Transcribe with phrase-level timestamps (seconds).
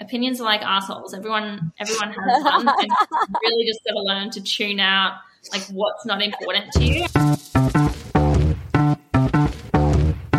[0.00, 1.12] Opinions are like assholes.
[1.12, 2.90] Everyone, everyone has them, and
[3.42, 5.14] really just got to learn to tune out
[5.50, 7.06] like what's not important to you.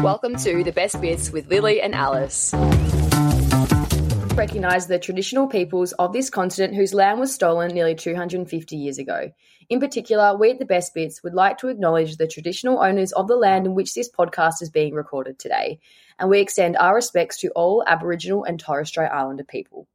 [0.02, 2.54] Welcome to the best bits with Lily and Alice.
[4.36, 9.32] Recognise the traditional peoples of this continent whose land was stolen nearly 250 years ago.
[9.70, 13.28] In particular, we at the Best Bits would like to acknowledge the traditional owners of
[13.28, 15.80] the land in which this podcast is being recorded today,
[16.18, 19.88] and we extend our respects to all Aboriginal and Torres Strait Islander people.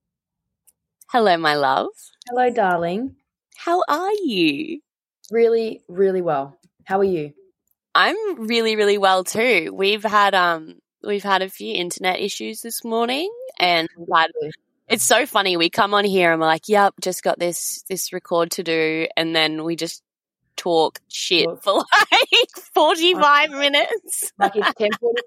[1.09, 1.89] Hello, my love.
[2.29, 3.17] Hello, darling.
[3.57, 4.81] How are you?
[5.33, 6.57] Really, really well.
[6.85, 7.33] How are you?
[7.93, 9.73] I'm really, really well too.
[9.75, 13.29] We've had um we've had a few internet issues this morning
[13.59, 13.89] and
[14.89, 15.57] it's so funny.
[15.57, 19.07] We come on here and we're like, Yep, just got this this record to do
[19.17, 20.03] and then we just
[20.57, 21.63] talk shit Talk.
[21.63, 24.33] for like forty five minutes.
[24.39, 24.69] Like it's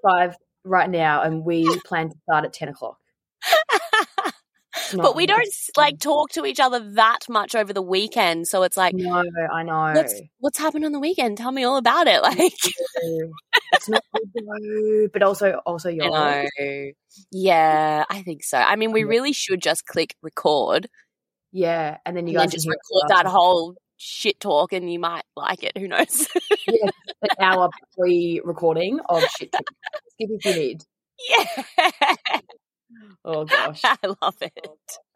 [0.04, 0.34] 10:45
[0.64, 2.98] right now, and we plan to start at 10 o'clock.
[4.94, 5.46] But we don't
[5.76, 8.48] like talk to each other that much over the weekend.
[8.48, 9.22] So it's like No,
[9.52, 9.92] I know.
[9.94, 11.38] what's what's happened on the weekend?
[11.38, 12.22] Tell me all about it.
[12.32, 12.52] Like
[13.74, 14.02] it's not
[14.36, 16.46] good but also also your.
[17.30, 18.58] Yeah, I think so.
[18.58, 20.88] I mean, we really should just click record
[21.52, 24.98] yeah, and then you and guys then just record that whole shit talk, and you
[24.98, 25.76] might like it.
[25.76, 26.26] Who knows?
[26.66, 26.90] yeah,
[27.22, 27.68] an hour
[27.98, 29.52] pre-recording of shit.
[29.52, 29.62] talk.
[30.12, 30.84] Skip if you need.
[31.28, 31.44] yeah,
[33.24, 34.68] Oh gosh, I love it.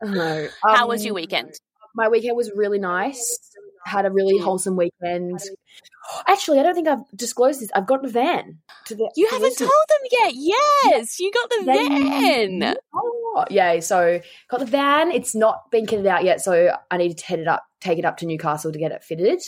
[0.02, 0.48] no.
[0.62, 1.54] How was your Um, weekend?
[1.94, 3.38] My weekend was really nice.
[3.84, 5.40] Had a really wholesome weekend.
[6.28, 7.70] Actually, I don't think I've disclosed this.
[7.74, 8.58] I've got a van.
[8.86, 10.32] To the, You to haven't told them yet.
[10.34, 12.76] Yes, you got the van.
[12.94, 13.80] Oh, yeah.
[13.80, 15.10] So got the van.
[15.10, 18.04] It's not been kitted out yet, so I need to head it up, take it
[18.04, 19.40] up to Newcastle to get it fitted,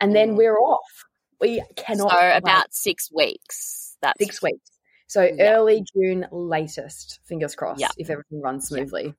[0.00, 1.04] and then we're off.
[1.40, 2.10] We cannot.
[2.10, 2.36] So wait.
[2.36, 3.96] about six weeks.
[4.02, 4.70] That's six weeks.
[5.10, 5.54] So Yeah.
[5.56, 7.18] early June latest.
[7.24, 7.80] Fingers crossed.
[7.80, 7.88] Yeah.
[7.98, 9.12] If everything runs smoothly.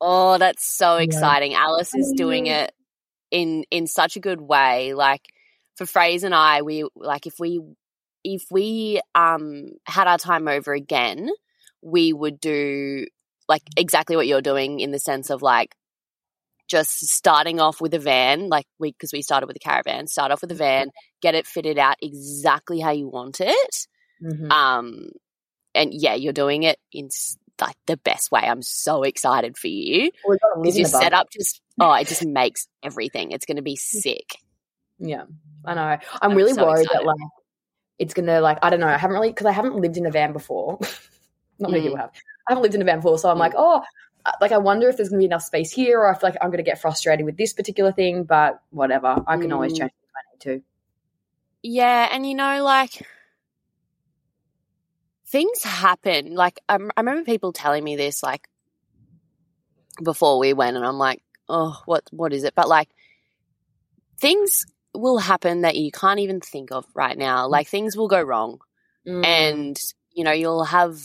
[0.00, 1.02] Oh, that's so Yeah.
[1.02, 1.52] exciting.
[1.52, 2.72] Alice is doing it
[3.30, 4.94] in in such a good way.
[4.94, 5.20] Like
[5.76, 7.60] for Fraser and I, we like if we
[8.24, 11.28] if we um had our time over again,
[11.82, 13.06] we would do
[13.50, 15.74] like exactly what you're doing in the sense of like
[16.68, 20.32] just starting off with a van, like we because we started with a caravan, start
[20.32, 20.88] off with a van,
[21.20, 23.86] get it fitted out exactly how you want it.
[24.22, 24.50] Mhm.
[24.52, 25.10] Um
[25.74, 27.08] and yeah, you're doing it in
[27.60, 28.40] like the best way.
[28.40, 32.08] I'm so excited for you We've got to live because your setup just oh, it
[32.08, 33.32] just makes everything.
[33.32, 34.36] It's going to be sick.
[34.98, 35.24] Yeah,
[35.64, 35.82] I know.
[35.82, 37.00] I'm, I'm really so worried excited.
[37.00, 37.28] that like
[37.98, 38.88] it's gonna like I don't know.
[38.88, 40.78] I haven't really because I haven't lived in a van before.
[41.58, 41.84] Not many Mm.
[41.86, 42.10] people have.
[42.48, 43.82] I haven't lived in a van before, so I'm like, oh,
[44.26, 46.38] uh, like I wonder if there's gonna be enough space here, or I feel like
[46.42, 48.24] I'm gonna get frustrated with this particular thing.
[48.24, 49.78] But whatever, I can always Mm.
[49.78, 50.64] change if I need to.
[51.62, 53.06] Yeah, and you know, like
[55.32, 56.34] things happen.
[56.34, 58.46] Like I, I remember people telling me this, like
[60.02, 62.54] before we went, and I'm like, oh, what, what is it?
[62.54, 62.88] But like
[64.20, 64.64] things
[64.94, 67.48] will happen that you can't even think of right now.
[67.48, 68.58] Like things will go wrong,
[69.04, 69.24] Mm.
[69.26, 69.76] and
[70.12, 71.00] you know, you'll have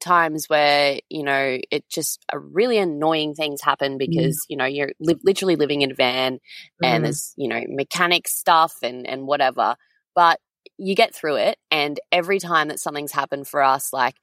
[0.00, 4.92] times where you know it just a really annoying things happen because you know you're
[5.00, 6.38] li- literally living in a van
[6.82, 7.06] and Mhm.
[7.06, 9.74] there's you know mechanic stuff and and whatever
[10.14, 10.38] but
[10.78, 14.14] you get through it and every time that something's happened for us like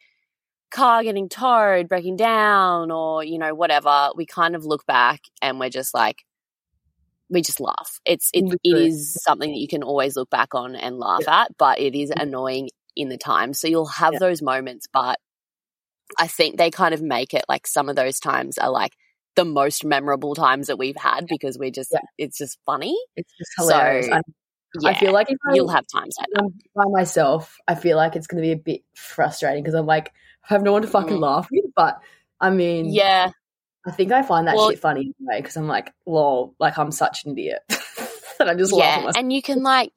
[0.73, 5.59] car getting towed, breaking down, or, you know, whatever, we kind of look back and
[5.59, 6.23] we're just like,
[7.29, 7.99] we just laugh.
[8.05, 11.51] It's it, it is something that you can always look back on and laugh at,
[11.57, 12.21] but it is mm-hmm.
[12.21, 13.53] annoying in the time.
[13.53, 14.19] So you'll have Yeah.
[14.19, 15.19] those moments, but
[16.19, 18.93] I think they kind of make it like some of those times are like
[19.35, 21.99] the most memorable times that we've had because we're just Yeah.
[22.17, 22.95] it's just funny.
[23.15, 24.07] It's just hilarious.
[24.07, 24.21] So,
[24.79, 26.43] Yeah, I feel like you'll have times like that.
[26.43, 29.85] I'm by myself, I feel like it's going to be a bit frustrating because I'm
[29.85, 30.11] like,
[30.49, 31.21] I have no one to fucking Mm.
[31.21, 31.65] laugh with.
[31.75, 31.99] But
[32.41, 33.31] I mean, Yeah,
[33.85, 36.91] I think I find that Well- shit funny anyway because I'm like, lol, like I'm
[36.91, 37.61] such an idiot.
[38.39, 39.15] and I just yeah, myself.
[39.17, 39.91] and you can like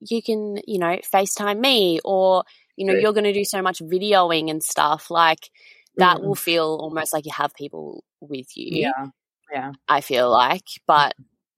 [0.00, 2.44] you can you know FaceTime me or
[2.76, 5.50] you know you're going to do so much videoing and stuff like
[5.96, 6.24] that Mm.
[6.24, 8.82] will feel almost like you have people with you.
[8.82, 9.06] Yeah.
[9.50, 9.72] Yeah.
[9.88, 11.14] I feel like, but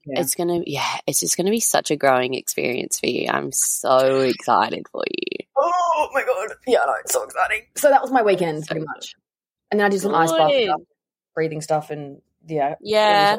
[0.09, 0.21] Yeah.
[0.21, 3.29] it's gonna yeah, it's just gonna be such a growing experience for you.
[3.29, 5.47] I'm so excited for you.
[5.57, 6.57] Oh my god.
[6.67, 7.63] Yeah, no, it's so exciting.
[7.77, 9.15] So that was my weekend So pretty much.
[9.71, 10.81] And then I did some ice bath stuff,
[11.35, 12.77] breathing stuff and yeah.
[12.81, 13.37] Yeah.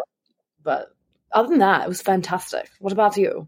[0.64, 0.90] But
[1.32, 2.70] other than that, it was fantastic.
[2.80, 3.48] What about you?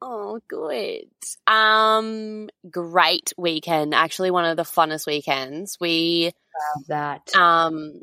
[0.00, 1.08] Oh, good.
[1.46, 3.94] Um, great weekend.
[3.94, 5.76] Actually, one of the funnest weekends.
[5.80, 6.32] We
[6.88, 7.34] That.
[7.34, 8.02] um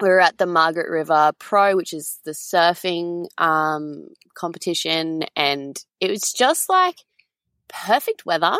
[0.00, 6.10] we were at the Margaret River Pro, which is the surfing um competition, and it
[6.10, 6.96] was just like
[7.68, 8.56] perfect weather.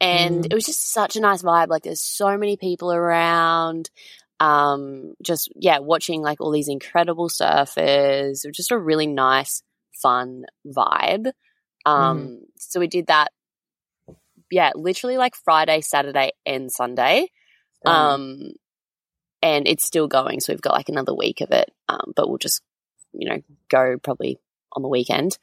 [0.00, 0.46] And Mm.
[0.50, 1.68] it was just such a nice vibe.
[1.68, 3.90] Like there's so many people around.
[4.40, 8.44] Um, just yeah, watching like all these incredible surfers.
[8.44, 9.62] It was just a really nice,
[10.02, 11.32] fun vibe.
[11.84, 13.28] Um, so we did that.
[14.50, 17.28] Yeah, literally like Friday, Saturday, and Sunday.
[17.86, 18.52] Um,
[19.42, 21.72] and it's still going, so we've got like another week of it.
[21.88, 22.62] Um, but we'll just,
[23.12, 24.38] you know, go probably
[24.72, 25.36] on the weekend.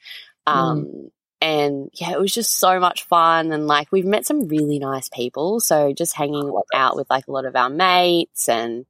[0.46, 1.10] Um,
[1.40, 5.08] and yeah, it was just so much fun, and like we've met some really nice
[5.08, 5.60] people.
[5.60, 8.86] So just hanging out with like a lot of our mates, and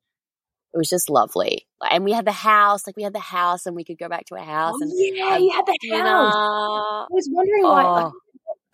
[0.72, 1.66] it was just lovely.
[1.90, 4.26] And we had the house, like we had the house, and we could go back
[4.26, 6.04] to our house Oh, and yeah, you had the dinner.
[6.04, 6.34] house.
[6.34, 8.12] I was wondering why Oh.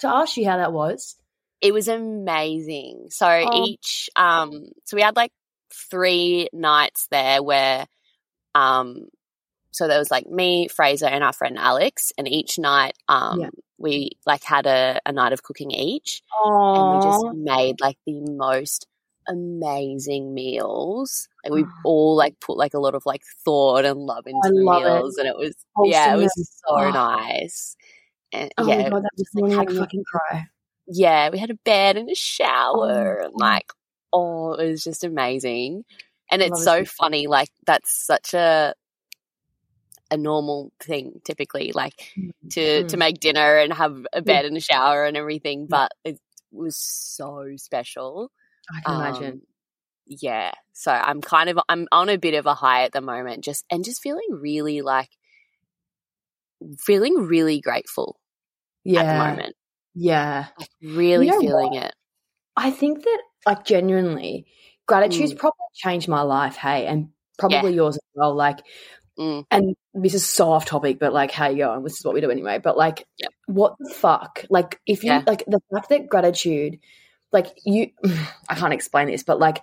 [0.00, 1.16] to ask you how that was.
[1.60, 3.06] It was amazing.
[3.10, 3.64] So Oh.
[3.66, 5.32] each um so we had like
[5.72, 7.86] three nights there where
[8.54, 9.06] um
[9.72, 13.50] so there was like me, Fraser and our friend Alex and each night um Yeah.
[13.78, 17.98] we like had a, a night of cooking each and Oh, we just made like
[18.06, 18.86] the most
[19.26, 21.28] amazing meals.
[21.44, 24.48] Like we all like put like a lot of like thought and love into I
[24.50, 24.86] the love it.
[24.86, 26.32] meals and it was yeah, it was
[26.68, 26.90] so Oh.
[26.90, 27.76] nice.
[28.32, 30.46] And oh yeah, god, that just like, me a fucking cry.
[30.86, 33.72] yeah, we had a bed and a shower Oh, and like
[34.14, 35.84] oh, it was just amazing.
[36.30, 38.74] And it's so funny, like that's such a
[40.10, 42.14] a normal thing typically, like
[42.52, 42.98] to to Mm.
[42.98, 46.18] make dinner and have a bed and a shower and everything, but it
[46.52, 48.30] was so special.
[48.74, 49.32] I can imagine.
[49.32, 49.42] Um,
[50.06, 50.52] yeah.
[50.72, 53.64] So I'm kind of I'm on a bit of a high at the moment, just
[53.70, 55.10] and just feeling really like
[56.78, 58.18] feeling really grateful
[58.84, 59.56] Yeah, at the moment.
[59.94, 60.46] yeah.
[60.58, 61.94] Like really know feeling it.
[62.56, 64.46] I think that, like, genuinely,
[64.86, 65.38] gratitude's Mm.
[65.38, 66.56] probably changed my life.
[66.56, 67.08] Hey, and
[67.38, 68.34] probably yours as well.
[68.34, 68.60] Like,
[69.18, 69.46] Mm.
[69.50, 71.82] and this is so off topic, but like, how you going?
[71.84, 72.58] This is what we do anyway.
[72.58, 73.06] But like,
[73.46, 74.44] what the fuck?
[74.50, 75.22] Like, if you Yeah.
[75.26, 76.80] like the fact that gratitude,
[77.32, 77.90] like you,
[78.48, 79.62] I can't explain this, but like,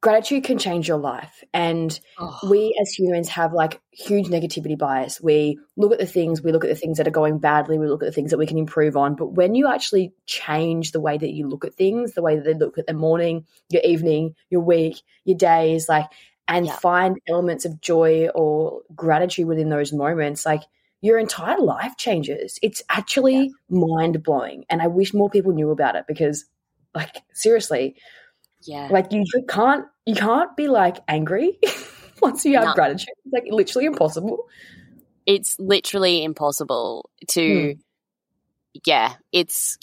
[0.00, 2.38] gratitude can change your life, and Oh.
[2.48, 5.20] we as humans have like huge negativity bias.
[5.20, 7.88] We look at the things, we look at the things that are going badly, we
[7.88, 9.16] look at the things that we can improve on.
[9.16, 12.44] But when you actually change the way that you look at things, the way that
[12.44, 16.06] they look at the morning, your evening, your week, your days, like,
[16.46, 16.72] and Yeah.
[16.72, 20.62] find elements of joy or gratitude within those moments, like
[21.00, 22.58] your entire life changes.
[22.62, 24.64] It's actually mind blowing.
[24.70, 26.44] And I wish more people knew about it because,
[26.94, 27.96] like, seriously,
[28.62, 28.88] yeah.
[28.90, 31.58] like you can't you can't be like angry
[32.22, 32.74] once you have No.
[32.74, 33.08] gratitude.
[33.24, 34.46] It's like literally impossible.
[35.26, 37.80] it's literally impossible to Hmm.
[38.86, 39.78] yeah it's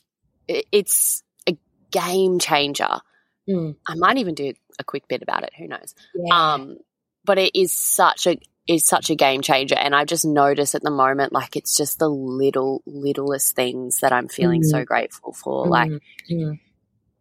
[0.47, 1.57] it's a
[1.91, 2.99] game changer
[3.47, 3.75] Mm.
[3.87, 6.53] i might even do a quick bit about it who knows Yeah.
[6.53, 6.77] um
[7.25, 10.81] but it is such a is such a game changer and i just notice at
[10.81, 15.67] the moment like it's just the little littlest things that i'm feeling so grateful for
[15.67, 15.99] like Mm,
[16.31, 16.59] mm.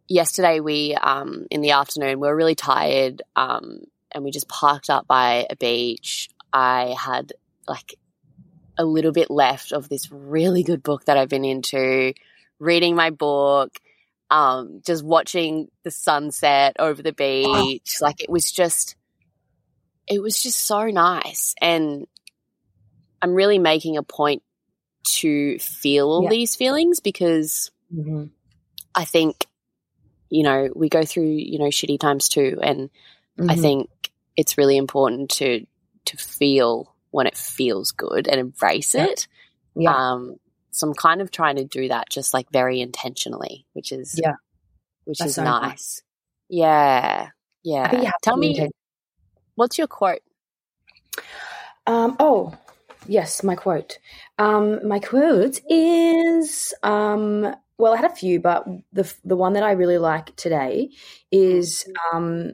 [0.07, 3.81] Yesterday we um in the afternoon we were really tired um
[4.11, 7.33] and we just parked up by a beach i had
[7.67, 7.95] like
[8.77, 12.13] a little bit left of this really good book that i've been into
[12.59, 13.79] reading my book
[14.29, 18.95] um just watching the sunset over the beach like it was just
[20.07, 22.05] it was just so nice and
[23.21, 24.43] i'm really making a point
[25.03, 26.29] to feel all Yeah.
[26.29, 28.31] these feelings because Mhm.
[28.95, 29.45] I think,
[30.35, 32.59] you know, we go through, you know, shitty times too.
[32.61, 32.89] And
[33.39, 33.61] I Mhm.
[33.61, 33.89] think
[34.35, 35.65] it's really important to
[36.05, 39.05] to feel when it feels good and embrace Yeah.
[39.05, 39.27] it.
[39.75, 40.35] yeah, Um,
[40.71, 44.35] so I'm kind of trying to do that just like very intentionally, which is Yeah.
[45.05, 45.61] which That's is so nice.
[45.61, 46.03] nice.
[46.49, 47.29] Yeah,
[47.63, 47.83] yeah.
[47.83, 48.69] I think you have Tell me,
[49.55, 50.21] what's your quote?
[51.87, 52.53] Um, oh,
[53.07, 53.97] yes, my quote.
[54.37, 59.63] Um, my quote is um, well, I had a few, but the the one that
[59.63, 60.89] I really like today
[61.31, 62.53] is um,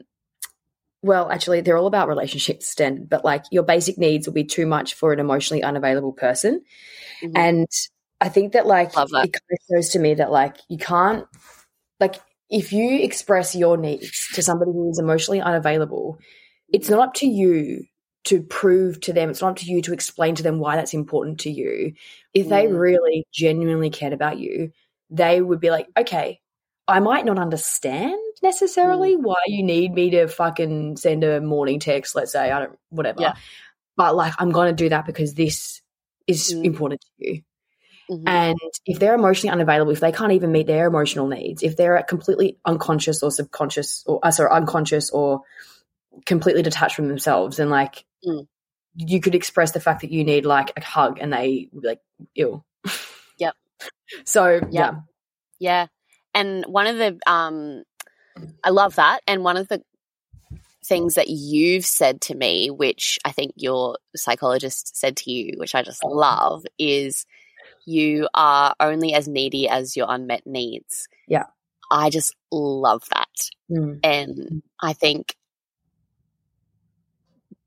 [1.02, 3.06] well, actually, they're all about relationships, Sten.
[3.10, 6.62] But like, your basic needs will be too much for an emotionally unavailable person,
[7.22, 7.32] Mhm.
[7.36, 7.68] and
[8.20, 9.06] I think that like that.
[9.12, 11.26] it kind of shows to me that like you can't
[12.00, 12.16] like
[12.50, 16.18] if you express your needs to somebody who is emotionally unavailable,
[16.72, 17.84] it's not up to you
[18.24, 20.94] to prove to them, it's not up to you to explain to them why that's
[20.94, 21.94] important to you.
[22.34, 22.78] If they Mm.
[22.78, 24.70] really genuinely cared about you,
[25.12, 26.40] they would be like, okay,
[26.88, 29.22] I might not understand necessarily Mm.
[29.22, 33.20] why you need me to fucking send a morning text, let's say, I don't, whatever.
[33.22, 33.34] Yeah.
[33.96, 35.80] But like, I'm going to do that because this
[36.26, 36.64] is Mm.
[36.64, 37.42] important to you.
[38.10, 38.24] Mhm.
[38.26, 42.02] And if they're emotionally unavailable, if they can't even meet their emotional needs, if they're
[42.02, 45.42] completely unconscious or subconscious, or uh, sorry, unconscious or
[46.26, 48.48] completely detached from themselves, then like Mm.
[48.96, 51.88] you could express the fact that you need like a hug, and they would be
[51.88, 52.00] like
[52.34, 52.64] ill.
[54.24, 54.94] So yeah,
[55.58, 55.86] Yeah.
[56.34, 57.84] And one of the um
[58.64, 59.82] I love that and one of the
[60.84, 65.74] things that you've said to me which I think your psychologist said to you which
[65.74, 67.24] I just love is
[67.86, 71.08] you are only as needy as your unmet needs.
[71.28, 71.44] Yeah.
[71.90, 73.50] I just love that.
[73.70, 74.00] Mm.
[74.02, 75.36] And I think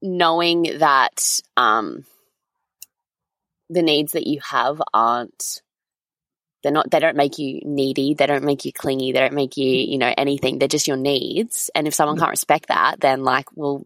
[0.02, 2.06] knowing that um
[3.70, 5.62] the needs that you have aren't
[6.66, 8.16] they're not they don't make you needy.
[8.16, 9.12] They don't make you clingy.
[9.12, 10.58] They don't make you you know anything.
[10.58, 11.70] They're just your needs.
[11.76, 13.86] And if someone can't respect that then like we'll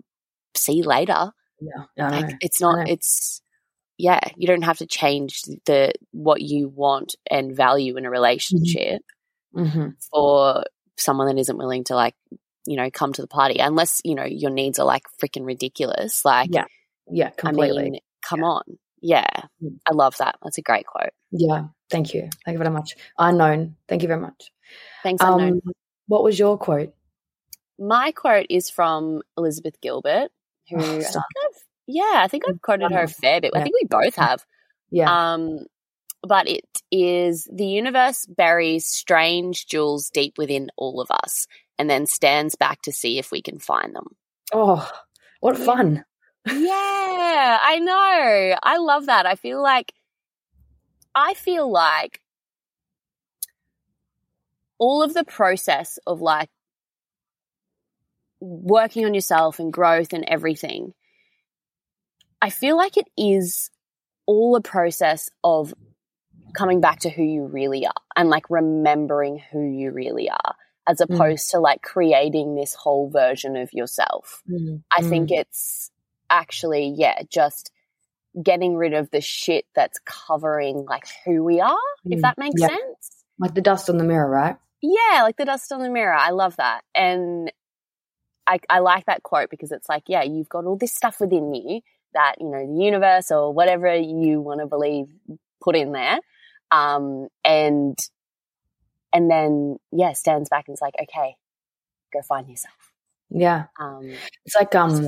[0.56, 1.32] see you later.
[1.60, 3.42] Yeah, like it's not it's
[3.98, 9.02] yeah you don't have to change the what you want and value in a relationship
[9.54, 9.96] Mhm.
[10.10, 10.64] for
[10.98, 12.16] someone that isn't willing to like
[12.66, 16.24] you know come to the party unless you know your needs are like freaking ridiculous.
[16.24, 16.66] Like Yeah,
[17.12, 17.80] yeah, completely.
[17.88, 18.64] i mean come on.
[19.02, 19.28] Yeah.
[19.62, 19.80] Mm.
[19.90, 20.36] i love that.
[20.44, 21.12] That's a great quote.
[21.32, 22.96] Yeah, thank you, thank you very much.
[23.18, 24.52] Unknown, thank you very much.
[25.04, 25.74] thanks unknown Um,
[26.08, 26.94] what was your quote?
[27.82, 30.32] my quote is from elizabeth gilbert
[30.70, 31.08] who Oh, I think.
[31.16, 34.44] I've, yeah i think i've quoted her a fair bit i think we both have
[34.92, 35.66] Yeah, Um,
[36.22, 42.06] but it is the universe buries strange jewels deep within all of us and then
[42.06, 44.08] stands back to see if we can find them.
[44.54, 44.86] oh,
[45.40, 46.04] what fun!
[46.46, 48.58] yeah, I know.
[48.64, 49.26] I love that.
[49.26, 49.94] I feel like,
[51.16, 52.22] I feel like
[54.78, 56.50] all of the process of like
[58.40, 60.94] working on yourself and growth and everything,
[62.42, 63.70] I feel like it is
[64.26, 65.74] all a process of
[66.54, 70.56] coming back to who you really are and like remembering who you really are
[70.88, 71.14] as Mm.
[71.14, 74.42] opposed to like creating this whole version of yourself.
[74.50, 75.92] Mm, I think it's
[76.30, 77.72] actually, yeah, just
[78.42, 82.62] getting rid of the shit that's covering like who we are, if Mm, that makes
[82.62, 82.68] yeah.
[82.68, 83.24] sense.
[83.40, 84.58] like the dust on the mirror, right?
[84.82, 86.14] Yeah, like the dust on the mirror.
[86.14, 86.84] I love that.
[86.96, 87.52] And
[88.48, 91.54] I, I like that quote because it's like, yeah, you've got all this stuff within
[91.54, 91.82] you
[92.14, 95.08] that, you know, the universe or whatever you want to believe
[95.62, 96.20] put in there.
[96.72, 97.98] Um, and,
[99.14, 101.36] and then, yeah, stands back and is like, okay,
[102.14, 102.74] go find yourself.
[103.30, 104.10] Yeah, Um,
[104.46, 105.08] it's like um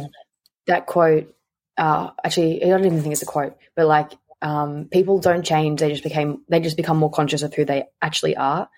[0.67, 1.33] that quote.
[1.81, 4.11] Uh, actually, I don't even think it's a quote, but like
[4.41, 7.85] um, people don't change; they just became they just become more conscious of who they
[8.01, 8.69] actually are.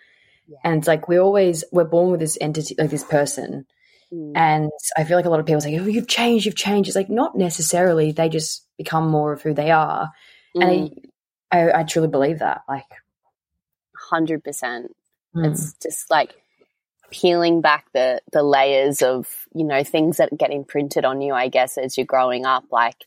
[0.48, 0.58] Yeah.
[0.64, 3.66] And it's like we always we're born with this entity, like this person,
[4.12, 4.34] Mm.
[4.36, 6.96] and I feel like a lot of people say, "Oh, you've changed, you've changed." It's
[6.96, 10.12] like not necessarily; they just become more of who they are,
[10.56, 11.02] Mm, and
[11.52, 12.62] I, I, I truly believe that.
[12.70, 12.86] Like,
[14.12, 14.42] 100%.
[15.36, 16.36] mm, It's just like
[17.12, 21.34] peeling back the the layers of you know things that get imprinted on you.
[21.34, 23.06] I guess as you're growing up, like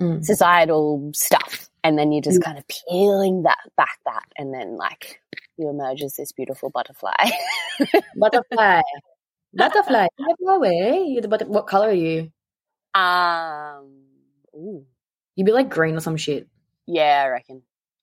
[0.00, 0.24] mm.
[0.24, 5.20] societal stuff, and then you're just kind of peeling that back, that, and then like
[5.56, 7.14] you emerge as this beautiful butterfly.
[8.16, 8.80] butterfly,
[9.54, 11.04] butterfly, fly away.
[11.08, 12.30] You're the butter- what color are you?
[12.94, 14.04] um,
[14.54, 14.84] ooh,
[15.36, 16.46] You'd be like green or some shit.
[16.86, 17.62] yeah, I reckon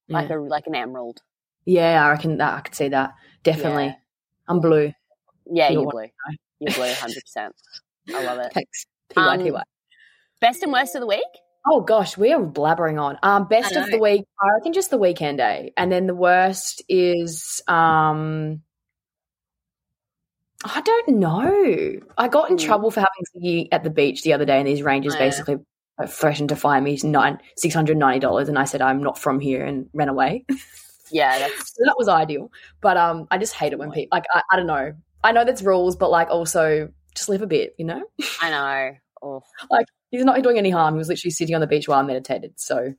[0.10, 0.38] like Yeah.
[0.38, 1.22] a like an emerald.
[1.66, 3.14] Yeah, I reckon that I could see that.
[3.44, 3.86] Definitely.
[3.86, 3.96] Yeah.
[4.52, 4.94] I'm blue.
[5.50, 6.08] Yeah, You're you're blue.
[6.60, 7.56] You're blue, hundred percent.
[8.14, 8.52] I love it.
[8.54, 8.86] Thanks.
[9.16, 9.64] Um, PY, PY.
[10.42, 11.22] Best and worst of the week.
[11.66, 13.18] Oh gosh, we are blabbering on.
[13.24, 16.84] Um, best of the week, I reckon just the weekend day, and then the worst
[16.90, 18.62] is um,
[20.66, 22.00] I don't know.
[22.18, 22.66] I got in Hmm.
[22.66, 25.56] trouble for having Ziggy at the beach the other day, and these rangers Oh, basically
[25.98, 29.18] uh, threatened to fine me nine six hundred ninety dollars, and I said I'm not
[29.18, 30.46] from here and ran away.
[31.12, 32.52] Yeah, that's so that was ideal.
[32.82, 34.94] But um, I just hate it when people like I, I don't know.
[35.24, 38.04] I know that's rules, but like also just live a bit, you know.
[38.42, 38.96] I know.
[39.22, 40.96] Oh, like he's not doing any harm.
[40.96, 42.54] He was literally sitting on the beach while I meditated.
[42.58, 42.94] So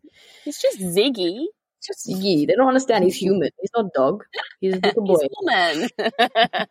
[0.45, 1.47] he's just Ziggy.
[1.79, 2.47] it's just Ziggy.
[2.47, 3.05] They don't understand.
[3.05, 3.51] He's human.
[3.61, 4.25] He's not a dog.
[4.61, 5.89] He's a little boy.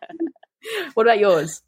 [0.94, 1.60] What about yours?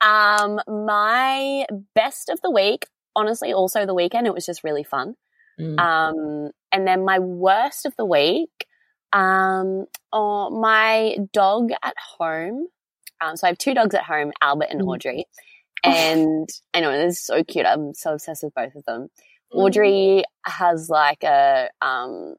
[0.00, 4.26] um, my best of the week, honestly, also the weekend.
[4.26, 5.14] It was just really fun.
[5.60, 5.78] Mm.
[5.78, 8.66] Um, and then my worst of the week,
[9.12, 12.66] um, oh, my dog at home.
[13.20, 14.88] Um, so I have two dogs at home, Albert and Mm.
[14.88, 15.24] Audrey.
[15.84, 17.66] And I know is so cute.
[17.66, 19.08] I'm so obsessed with both of them.
[19.52, 19.58] Mm.
[19.58, 22.34] Audrey has like a um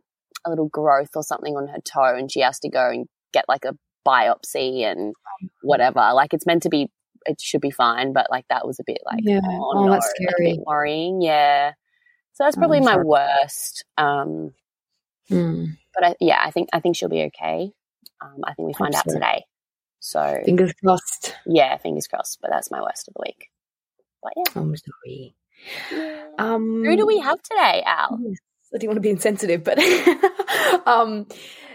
[0.45, 3.45] a little growth or something on her toe, and she has to go and get
[3.47, 3.75] like a
[4.07, 5.13] biopsy and
[5.61, 6.11] whatever.
[6.13, 6.89] Like it's meant to be,
[7.25, 9.39] it should be fine, but like that was a bit like Yeah.
[9.43, 10.59] oh, Oh, no, that's scary.
[10.65, 11.21] worrying.
[11.21, 11.73] Yeah,
[12.33, 13.05] so that's Oh, probably I'm my sorry.
[13.05, 13.85] worst.
[13.97, 14.53] Um,
[15.29, 15.77] Mm.
[15.93, 17.71] but I, yeah, I think I think she'll be okay.
[18.21, 19.45] Um, I think we find out today.
[19.99, 21.35] So Fingers crossed.
[21.45, 22.39] yeah, fingers crossed.
[22.41, 23.49] But that's my worst of the week.
[24.23, 25.35] But yeah, I'm sorry.
[26.39, 28.19] Um, who do we have today, Al?
[28.73, 29.77] I didn't want to be insensitive, but
[30.87, 31.27] um,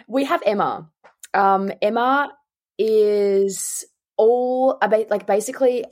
[0.08, 0.90] we have Emma.
[1.34, 2.32] Um, Emma
[2.78, 3.84] is
[4.16, 5.84] all about like basically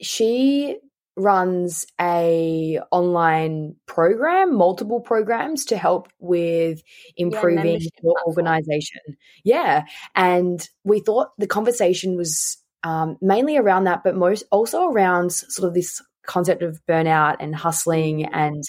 [0.00, 0.76] she
[1.18, 6.82] runs a online program, multiple programs to help with
[7.16, 9.00] improving membership your organization.
[9.44, 9.84] Yeah,
[10.14, 15.68] and we thought the conversation was um, mainly around that, but most also around sort
[15.68, 18.62] of this concept of burnout and hustling and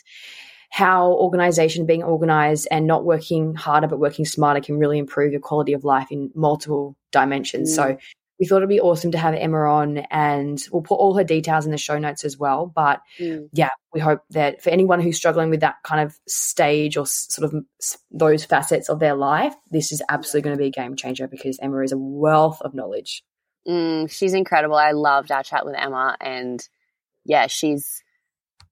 [0.72, 5.42] how organization being organized and not working harder but working smarter can really improve your
[5.42, 7.72] quality of life in multiple dimensions.
[7.72, 7.76] Mm.
[7.76, 7.98] So
[8.40, 11.66] we thought it'd be awesome to have Emma on and we'll put all her details
[11.66, 12.66] in the show notes as well.
[12.74, 13.50] But Mm.
[13.52, 17.54] yeah, we hope that for anyone who's struggling with that kind of stage or sort
[17.54, 17.64] of
[18.12, 21.60] those facets of their life, this is absolutely going to be a game changer because
[21.62, 23.24] Emma is a wealth of knowledge.
[23.68, 24.76] Mm, she's incredible.
[24.78, 26.66] I loved our chat with Emma, and
[27.26, 28.02] yeah, she's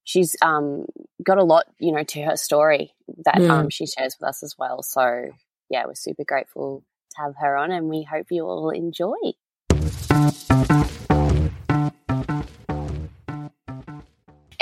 [0.05, 0.85] she's um
[1.21, 2.93] got a lot, you know, to her story
[3.25, 3.49] that Mm.
[3.49, 4.81] um she shares with us as well.
[4.81, 5.29] So
[5.69, 9.13] yeah, we're super grateful to have her on, and we hope you all enjoy.
[9.89, 10.96] Thank you.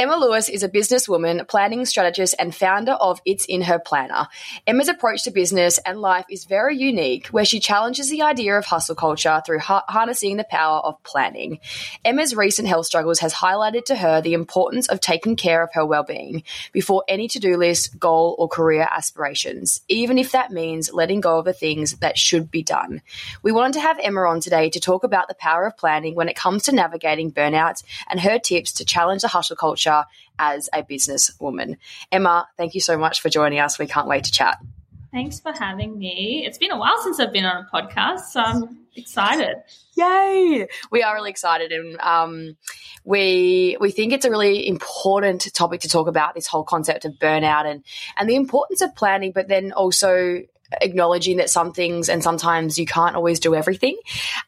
[0.05, 4.27] Emma Lewis is a businesswoman, planning strategist, and founder of It's in Her Planner.
[4.67, 8.65] Emma's approach to business and life is very unique, where she challenges the idea of
[8.65, 11.59] hustle culture through ha- harnessing the power of planning.
[12.05, 15.83] Emma's recent health struggles has highlighted to her the importance of taking care of her
[15.83, 21.39] well-being before any to-do list, goal, or career aspirations, even if that means letting go
[21.39, 23.01] of the things that should be done.
[23.41, 26.29] We wanted to have Emma on today to talk about the power of planning when
[26.29, 29.95] it comes to navigating burnout and her tips to challenge the hustle culture
[30.39, 31.77] as a businesswoman.
[32.11, 33.79] Emma, thank you so much for joining us.
[33.79, 34.57] We can't wait to chat.
[35.11, 36.43] Thanks for having me.
[36.45, 39.55] It's been a while since I've been on a podcast, so I'm excited.
[39.95, 40.67] Yay!
[40.91, 42.57] We are really excited, and um,
[43.05, 46.35] we we think it's a really important topic to talk about.
[46.35, 47.85] This whole concept of burnout and
[48.17, 50.41] and the importance of planning, but then also
[50.81, 53.97] acknowledging that some things and sometimes you can't always do everything.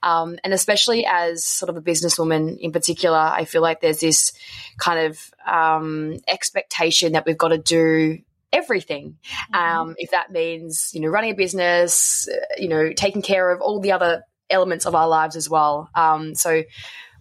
[0.03, 4.33] Um, and especially as sort of a businesswoman in particular, I feel like there's this
[4.77, 8.19] kind of um, expectation that we've got to do
[8.51, 9.17] everything.
[9.53, 13.61] Um, if that means, you know, running a business, uh, you know, taking care of
[13.61, 15.89] all the other elements of our lives as well.
[15.93, 16.63] Um, so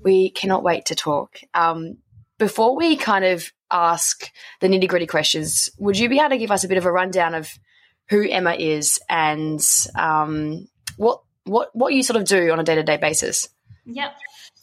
[0.02, 1.40] we cannot wait to talk.
[1.54, 1.98] Um,
[2.38, 4.30] before we kind of ask
[4.60, 6.92] the nitty gritty questions, would you be able to give us a bit of a
[6.92, 7.50] rundown of
[8.08, 9.60] who Emma is and
[9.94, 13.48] um, what what what you sort of do on a day to day basis?
[13.86, 14.12] Yep.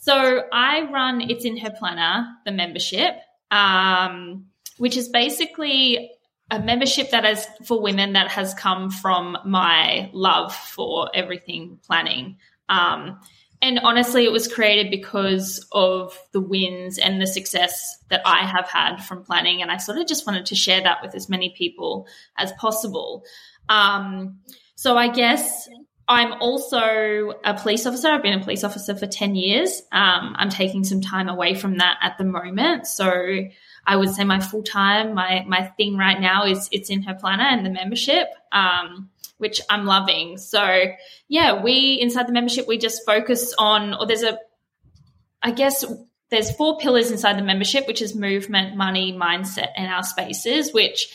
[0.02, 3.16] So I run It's in Her Planner, the membership,
[3.52, 6.12] um, which is basically
[6.52, 12.38] a membership that is for women that has come from my love for everything planning.
[12.68, 13.20] Um,
[13.64, 18.68] and honestly, it was created because of the wins and the success that I have
[18.68, 19.62] had from planning.
[19.62, 22.06] And I sort of just wanted to share that with as many people
[22.38, 23.24] as possible.
[23.70, 24.40] Um,
[24.76, 25.70] so I guess
[26.10, 28.10] I'm also a police officer.
[28.10, 29.82] I've been a police officer for 10 years.
[29.94, 32.86] Um, I'm taking some time away from that at the moment.
[32.86, 33.46] So
[33.88, 37.16] I would say my full time, my, my thing right now is it's in her
[37.16, 40.38] planner and the membership, um, which I'm loving.
[40.38, 40.86] So
[41.28, 44.38] yeah, we inside the membership, we just focus on, or there's a,
[45.42, 45.84] I guess
[46.30, 51.08] there's four pillars inside the membership, which is movement, money, mindset, and our spaces, which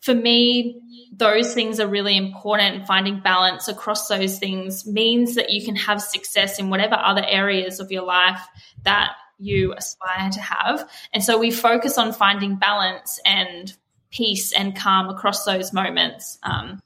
[0.00, 0.80] for me,
[1.12, 2.76] those things are really important.
[2.76, 7.24] And finding balance across those things means that you can have success in whatever other
[7.26, 8.40] areas of your life
[8.82, 10.88] that you aspire to have.
[11.12, 13.72] And so we focus on finding balance and
[14.10, 16.38] peace and calm across those moments.
[16.42, 16.80] Um,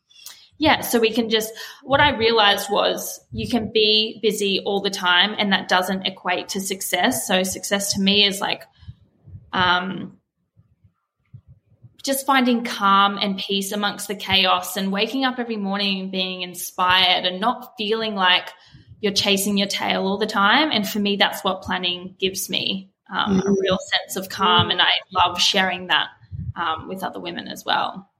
[0.60, 4.90] yeah, so we can just, what I realized was you can be busy all the
[4.90, 7.26] time and that doesn't equate to success.
[7.26, 8.64] So success to me is like,
[9.54, 10.18] um,
[12.02, 16.42] just finding calm and peace amongst the chaos and waking up every morning and being
[16.42, 18.50] inspired and not feeling like
[19.00, 20.70] you're chasing your tail all the time.
[20.70, 23.48] And for me, that's what planning gives me um, mm-hmm.
[23.48, 24.70] a real sense of calm.
[24.70, 26.08] And I love sharing that
[26.54, 28.10] um, with other women as well.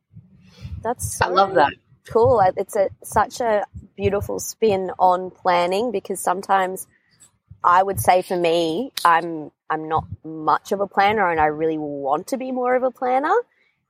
[0.83, 1.75] That's so I love that.
[2.09, 2.43] Cool.
[2.57, 3.65] It's a such a
[3.97, 6.87] beautiful spin on planning because sometimes
[7.63, 11.79] I would say for me, I'm I'm not much of a planner and I really
[11.79, 13.35] want to be more of a planner.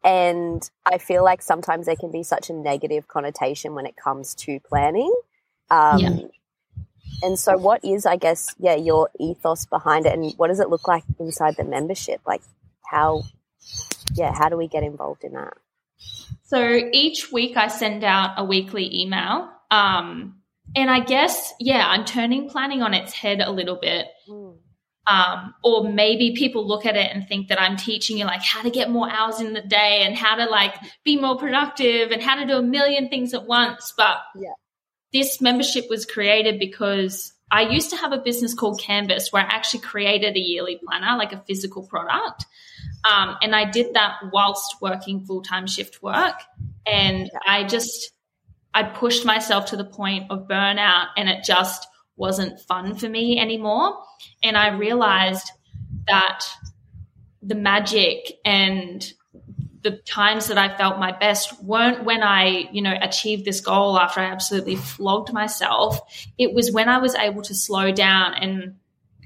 [0.03, 4.35] And I feel like sometimes there can be such a negative connotation when it comes
[4.37, 5.12] to planning.
[5.70, 6.16] Um, yeah.
[7.23, 10.70] And so, what is, I guess, yeah, your ethos behind it, and what does it
[10.70, 12.20] look like inside the membership?
[12.27, 12.40] Like,
[12.87, 13.25] how,
[14.14, 15.55] yeah, how do we get involved in that?
[16.45, 19.49] So each week I send out a weekly email.
[19.71, 20.41] Um,
[20.75, 24.07] and I guess, yeah, I'm turning planning on its head a little bit.
[24.29, 24.57] Mm.
[25.07, 28.63] Um, or maybe people look at it and think that I'm teaching you like how
[28.63, 32.23] to get more hours in the day and how to like be more productive and
[32.23, 33.93] how to do a million things at once.
[33.97, 34.51] But yeah.
[35.13, 39.47] this membership was created because I used to have a business called Canvas where I
[39.47, 42.47] actually created a yearly planner, like a physical product.
[43.11, 46.37] Um, and I did that whilst working full time shift work.
[46.87, 48.13] And I just,
[48.73, 51.87] I pushed myself to the point of burnout and it just
[52.17, 53.99] wasn't fun for me anymore.
[54.43, 55.51] And I realized
[56.07, 56.45] that
[57.43, 59.13] the magic and
[59.83, 63.99] the times that I felt my best weren't when I, you know, achieved this goal
[63.99, 66.01] after I absolutely flogged myself.
[66.38, 68.77] It was when I was able to slow down and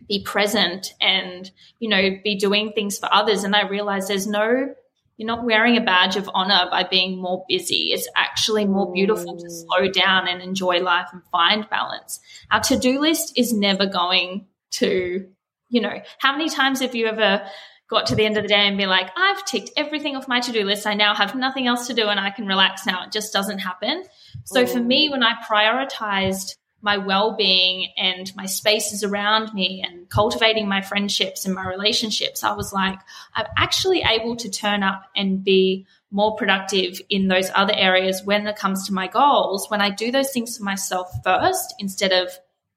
[0.09, 3.43] be present and, you know, be doing things for others.
[3.43, 4.75] And I realized there's no
[5.17, 7.93] you're not wearing a badge of honor by being more busy.
[7.93, 9.51] It's actually more beautiful to mm.
[9.51, 12.19] slow down and enjoy life and find balance.
[12.51, 15.29] Our to do list is never going to,
[15.69, 17.47] you know, how many times have you ever
[17.88, 20.40] got to the end of the day and be like, I've ticked everything off my
[20.40, 20.87] to do list.
[20.87, 23.05] I now have nothing else to do and I can relax now.
[23.05, 24.05] It just doesn't happen.
[24.44, 30.68] So for me, when I prioritized my well-being and my spaces around me and cultivating
[30.68, 32.99] my friendships and my relationships i was like
[33.35, 38.47] i'm actually able to turn up and be more productive in those other areas when
[38.47, 42.29] it comes to my goals when i do those things for myself first instead of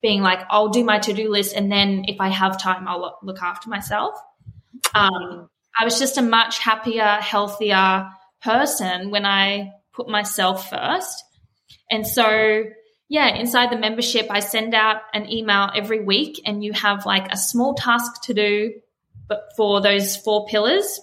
[0.02, 3.41] being like i'll do my to-do list and then if i have time i'll look
[3.41, 4.17] after myself
[4.93, 8.10] um, i was just a much happier healthier
[8.41, 11.23] person when i put myself first
[11.89, 12.63] and so
[13.10, 17.32] yeah, inside the membership, I send out an email every week and you have like
[17.32, 18.73] a small task to do,
[19.28, 21.00] but for those four pillars.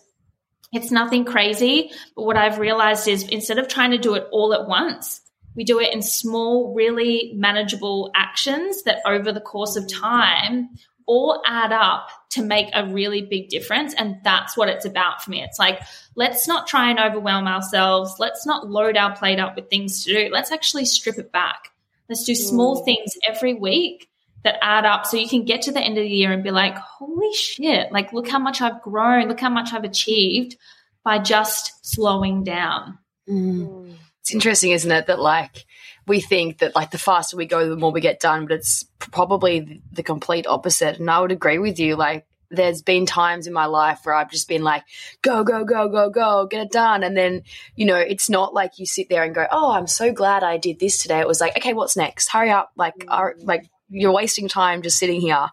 [0.73, 1.93] It's nothing crazy.
[2.17, 5.21] But what I've realized is instead of trying to do it all at once,
[5.55, 10.71] we do it in small, really manageable actions that over the course of time
[11.07, 13.95] all add up to make a really big difference.
[13.95, 15.43] And that's what it's about for me.
[15.43, 15.81] It's like,
[16.17, 18.17] let's not try and overwhelm ourselves.
[18.19, 20.31] Let's not load our plate up with things to do.
[20.33, 21.71] Let's actually strip it back
[22.09, 22.85] Let's do small mm.
[22.85, 24.09] things every week
[24.43, 26.51] that add up so you can get to the end of the year and be
[26.51, 30.57] like, holy shit, like look how much I've grown, look how much I've achieved
[31.03, 32.99] by just slowing down.
[33.29, 33.95] Mm.
[34.21, 35.65] It's interesting, isn't it, that like
[36.07, 38.85] we think that like the faster we go, the more we get done, but it's
[38.99, 40.99] probably the complete opposite.
[40.99, 41.97] And I would agree with you.
[41.97, 44.85] Like there's been times in my life where I've just been like,
[45.23, 47.03] go, go, go, go, go, get it done.
[47.03, 47.43] And then,
[47.75, 50.59] you know, it's not like you sit there and go, oh, I'm so glad I
[50.59, 51.21] did this today.
[51.21, 52.29] It was like, okay, what's next?
[52.29, 52.71] Hurry up.
[52.77, 53.47] Like, mm-hmm.
[53.47, 55.49] like you're wasting time just sitting here.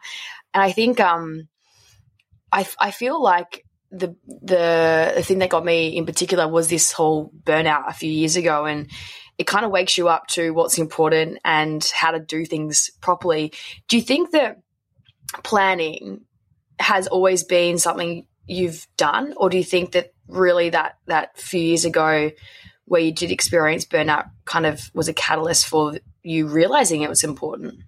[0.53, 1.47] And I think, um,
[2.51, 6.91] I, I feel like the, the, the thing that got me in particular was this
[6.91, 8.65] whole burnout a few years ago.
[8.65, 8.89] And,
[9.41, 13.51] it kind of wakes you up to what's important and how to do things properly.
[13.87, 14.61] Do you think that
[15.43, 16.21] planning
[16.79, 21.59] has always been something you've done, or do you think that really that that few
[21.59, 22.29] years ago,
[22.85, 27.23] where you did experience burnout, kind of was a catalyst for you realizing it was
[27.23, 27.79] important?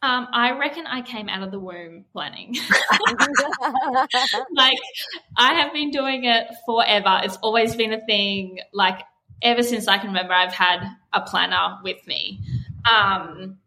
[0.00, 2.56] Um, I reckon I came out of the womb planning.
[4.54, 4.78] like
[5.36, 7.20] I have been doing it forever.
[7.24, 8.60] It's always been a thing.
[8.72, 9.00] Like
[9.42, 12.40] ever since I can remember, I've had a planner with me.
[12.90, 13.58] Um,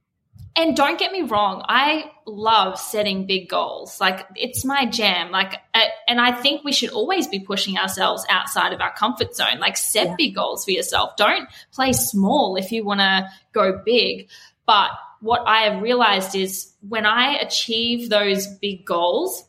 [0.55, 4.01] and don't get me wrong, I love setting big goals.
[4.01, 5.31] Like it's my jam.
[5.31, 9.35] Like, uh, and I think we should always be pushing ourselves outside of our comfort
[9.35, 9.59] zone.
[9.59, 10.15] Like, set yeah.
[10.17, 11.15] big goals for yourself.
[11.15, 14.29] Don't play small if you want to go big.
[14.65, 19.45] But what I have realized is when I achieve those big goals,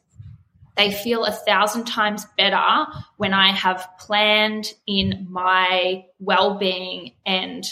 [0.77, 7.65] they feel a thousand times better when I have planned in my well being and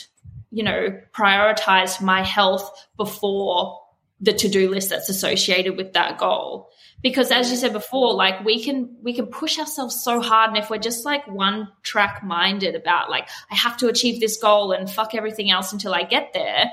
[0.50, 3.80] you know, prioritize my health before
[4.20, 6.70] the to-do list that's associated with that goal.
[7.02, 10.58] Because as you said before like we can we can push ourselves so hard and
[10.58, 14.72] if we're just like one track minded about like i have to achieve this goal
[14.72, 16.70] and fuck everything else until i get there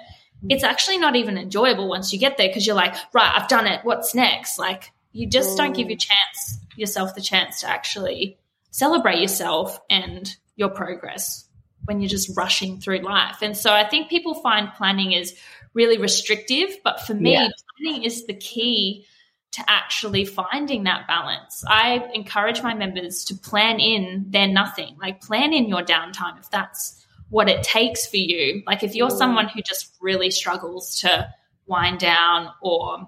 [0.50, 3.68] it's actually not even enjoyable once you get there because you're like right i've done
[3.68, 3.80] it.
[3.86, 4.60] What's next?
[4.60, 5.92] Like you just don't give mm.
[5.92, 8.38] your chance yourself the chance to actually
[8.72, 11.48] celebrate yourself and your progress
[11.86, 13.42] when you're just rushing through life.
[13.42, 15.36] And so I think people find planning is
[15.74, 17.50] really restrictive, but for me, yeah.
[17.80, 19.06] planning is the key
[19.54, 21.64] to actually finding that balance.
[21.68, 26.50] I encourage my members to plan in their nothing, like plan in your downtime if
[26.50, 28.64] that's what it takes for you.
[28.68, 29.18] Like if you're mm.
[29.18, 31.34] someone who just really struggles to
[31.66, 33.08] wind down or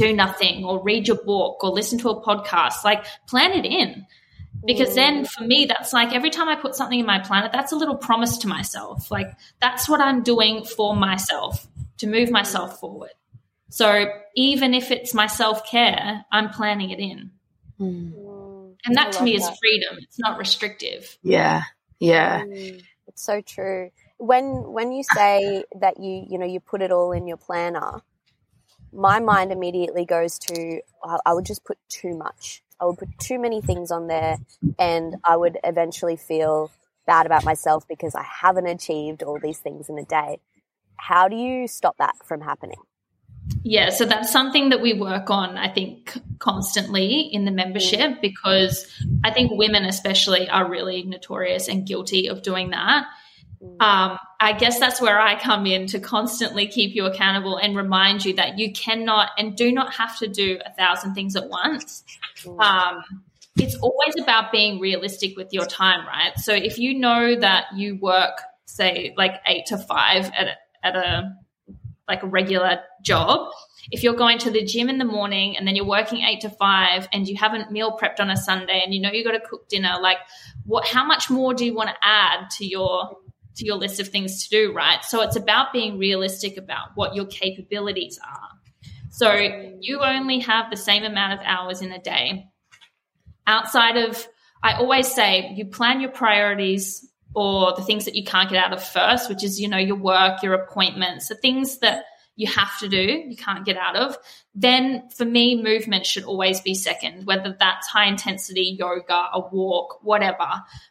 [0.00, 4.06] do nothing or read your book or listen to a podcast, like plan it in.
[4.64, 7.72] Because then for me that's like every time i put something in my planet that's
[7.72, 9.10] a little promise to myself.
[9.10, 11.66] Like that's what i'm doing for myself
[11.98, 13.14] to move myself forward.
[13.70, 17.30] So even if it's my self-care i'm planning it in.
[17.80, 18.74] Mm.
[18.84, 19.50] and that to me that.
[19.50, 19.96] is freedom.
[20.02, 21.16] It's not restrictive.
[21.22, 21.62] Yeah.
[21.98, 22.42] Yeah.
[22.44, 22.82] Mm.
[23.06, 23.90] it's so true.
[24.18, 28.02] When when you say that you you know you put it all in your planner
[28.92, 30.80] my mind immediately goes to
[31.24, 34.38] I would just put too much I would put too many things on there
[34.78, 36.70] and I would eventually feel
[37.06, 40.38] bad about myself because I haven't achieved all these things in a day.
[40.96, 42.78] How do you stop that from happening?
[43.62, 48.86] Yeah, so that's something that we work on, I think, constantly in the membership because
[49.24, 53.06] I think women, especially, are really notorious and guilty of doing that.
[53.62, 58.24] Um, I guess that's where I come in to constantly keep you accountable and remind
[58.24, 62.02] you that you cannot and do not have to do a thousand things at once.
[62.58, 63.02] Um,
[63.58, 66.38] it's always about being realistic with your time, right?
[66.38, 70.96] So if you know that you work, say, like eight to five at a, at
[70.96, 71.36] a
[72.08, 73.50] like a regular job,
[73.90, 76.50] if you're going to the gym in the morning and then you're working eight to
[76.50, 79.40] five and you haven't meal prepped on a Sunday and you know you got to
[79.40, 80.18] cook dinner, like
[80.64, 80.86] what?
[80.86, 83.16] How much more do you want to add to your
[83.56, 85.04] to your list of things to do, right?
[85.04, 88.48] So it's about being realistic about what your capabilities are.
[89.10, 89.32] So
[89.80, 92.46] you only have the same amount of hours in a day.
[93.46, 94.26] Outside of,
[94.62, 98.72] I always say, you plan your priorities or the things that you can't get out
[98.72, 102.04] of first, which is, you know, your work, your appointments, the things that
[102.40, 104.16] you have to do, you can't get out of,
[104.54, 109.98] then for me, movement should always be second, whether that's high intensity yoga, a walk,
[110.02, 110.48] whatever.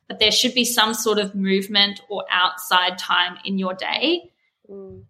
[0.08, 4.32] But there should be some sort of movement or outside time in your day.
[4.70, 5.06] Mm.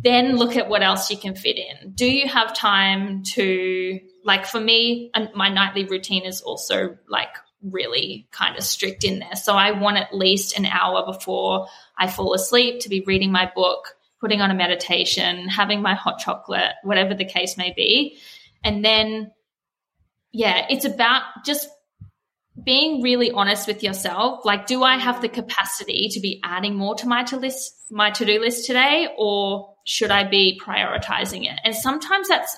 [0.00, 1.92] Then look at what else you can fit in.
[1.92, 8.26] Do you have time to, like for me, my nightly routine is also like really
[8.32, 9.36] kind of strict in there.
[9.36, 13.48] So I want at least an hour before I fall asleep to be reading my
[13.54, 18.16] book putting on a meditation, having my hot chocolate, whatever the case may be.
[18.64, 19.30] And then,
[20.32, 21.68] yeah, it's about just
[22.64, 24.42] being really honest with yourself.
[24.46, 28.12] Like, do I have the capacity to be adding more to my to list, my
[28.12, 31.60] to do list today, or should I be prioritizing it?
[31.62, 32.56] And sometimes that's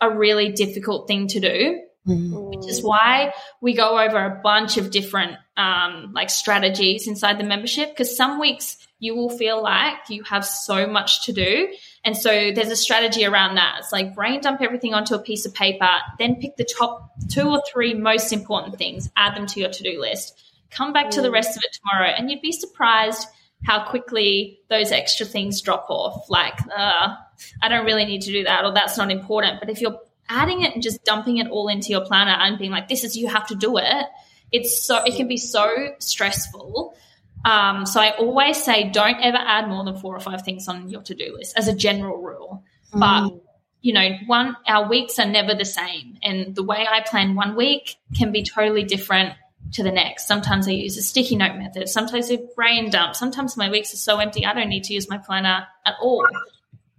[0.00, 1.80] a really difficult thing to do.
[2.06, 2.58] Mm-hmm.
[2.58, 7.44] Which is why we go over a bunch of different um, like strategies inside the
[7.44, 7.90] membership.
[7.90, 11.68] Because some weeks you will feel like you have so much to do.
[12.04, 13.78] And so there's a strategy around that.
[13.80, 17.48] It's like brain dump everything onto a piece of paper, then pick the top two
[17.48, 21.20] or three most important things, add them to your to do list, come back to
[21.20, 23.26] the rest of it tomorrow, and you'd be surprised
[23.64, 26.30] how quickly those extra things drop off.
[26.30, 27.16] Like, uh,
[27.60, 29.58] I don't really need to do that, or that's not important.
[29.58, 32.70] But if you're adding it and just dumping it all into your planner and being
[32.70, 34.06] like, this is, you have to do it,
[34.52, 36.94] it's so, it can be so stressful
[37.44, 40.88] um, so I always say don't ever add more than four or five things on
[40.88, 42.64] your to do list as a general rule.
[42.92, 43.00] Mm.
[43.00, 43.40] But
[43.80, 47.56] you know, one our weeks are never the same, and the way I plan one
[47.56, 49.34] week can be totally different
[49.72, 50.26] to the next.
[50.26, 51.88] Sometimes I use a sticky note method.
[51.88, 53.16] Sometimes I brain dump.
[53.16, 56.26] Sometimes my weeks are so empty I don't need to use my planner at all.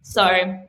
[0.01, 0.59] So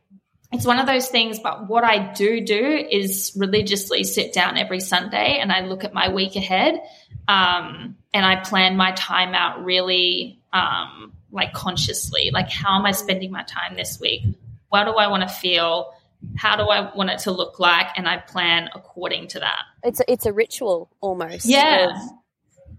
[0.54, 1.38] it's one of those things.
[1.38, 5.92] But what I do do is religiously sit down every Sunday and I look at
[5.92, 6.82] my week ahead
[7.28, 12.30] um, and I plan my time out really um, like consciously.
[12.32, 14.22] Like, how am I spending my time this week?
[14.68, 15.92] What do I want to feel?
[16.36, 17.88] How do I want it to look like?
[17.96, 19.62] And I plan according to that.
[19.82, 21.46] It's a, it's a ritual almost.
[21.46, 21.90] Yeah.
[21.90, 22.10] of-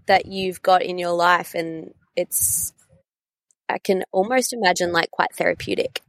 [0.06, 2.72] that you've got in your life, and it's
[3.68, 6.00] I can almost imagine like quite therapeutic.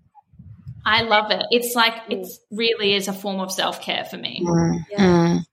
[0.87, 1.43] I love it.
[1.51, 4.41] It's like it really is a form of self care for me.
[4.41, 5.43] Mm.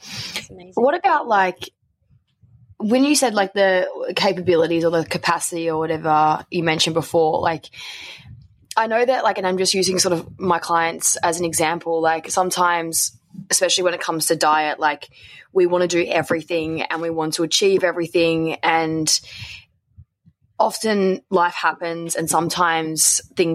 [0.00, 0.72] It's amazing.
[0.76, 1.68] What about like
[2.78, 7.66] when you said like the capabilities or the capacity or whatever you mentioned before, like
[8.74, 12.00] I know that like and I'm just using sort of my clients as an example,
[12.00, 13.12] like sometimes
[13.50, 15.10] especially when it comes to diet, like
[15.52, 19.20] we want to do everything and we want to achieve everything and
[20.58, 23.54] often life happens and sometimes things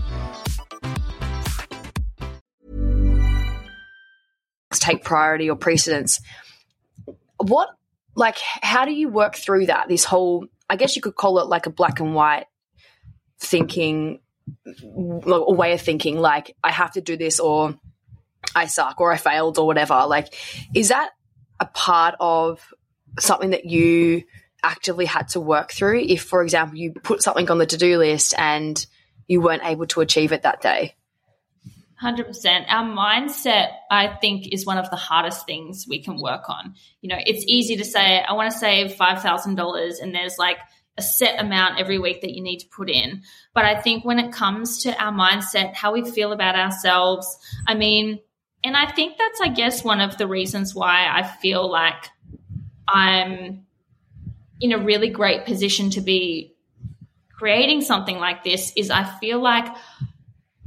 [4.79, 6.19] Take priority or precedence.
[7.37, 7.69] What,
[8.15, 9.87] like, how do you work through that?
[9.87, 12.45] This whole, I guess you could call it like a black and white
[13.39, 14.19] thinking,
[14.65, 17.75] a way of thinking, like, I have to do this or
[18.55, 20.05] I suck or I failed or whatever.
[20.07, 20.33] Like,
[20.73, 21.11] is that
[21.59, 22.73] a part of
[23.19, 24.23] something that you
[24.63, 25.99] actively had to work through?
[26.01, 28.85] If, for example, you put something on the to do list and
[29.27, 30.95] you weren't able to achieve it that day?
[32.01, 32.65] 100%.
[32.67, 36.75] Our mindset, I think, is one of the hardest things we can work on.
[37.01, 40.57] You know, it's easy to say, I want to save $5,000 and there's like
[40.97, 43.21] a set amount every week that you need to put in.
[43.53, 47.37] But I think when it comes to our mindset, how we feel about ourselves,
[47.67, 48.19] I mean,
[48.63, 52.09] and I think that's, I guess, one of the reasons why I feel like
[52.87, 53.65] I'm
[54.59, 56.55] in a really great position to be
[57.31, 59.65] creating something like this is I feel like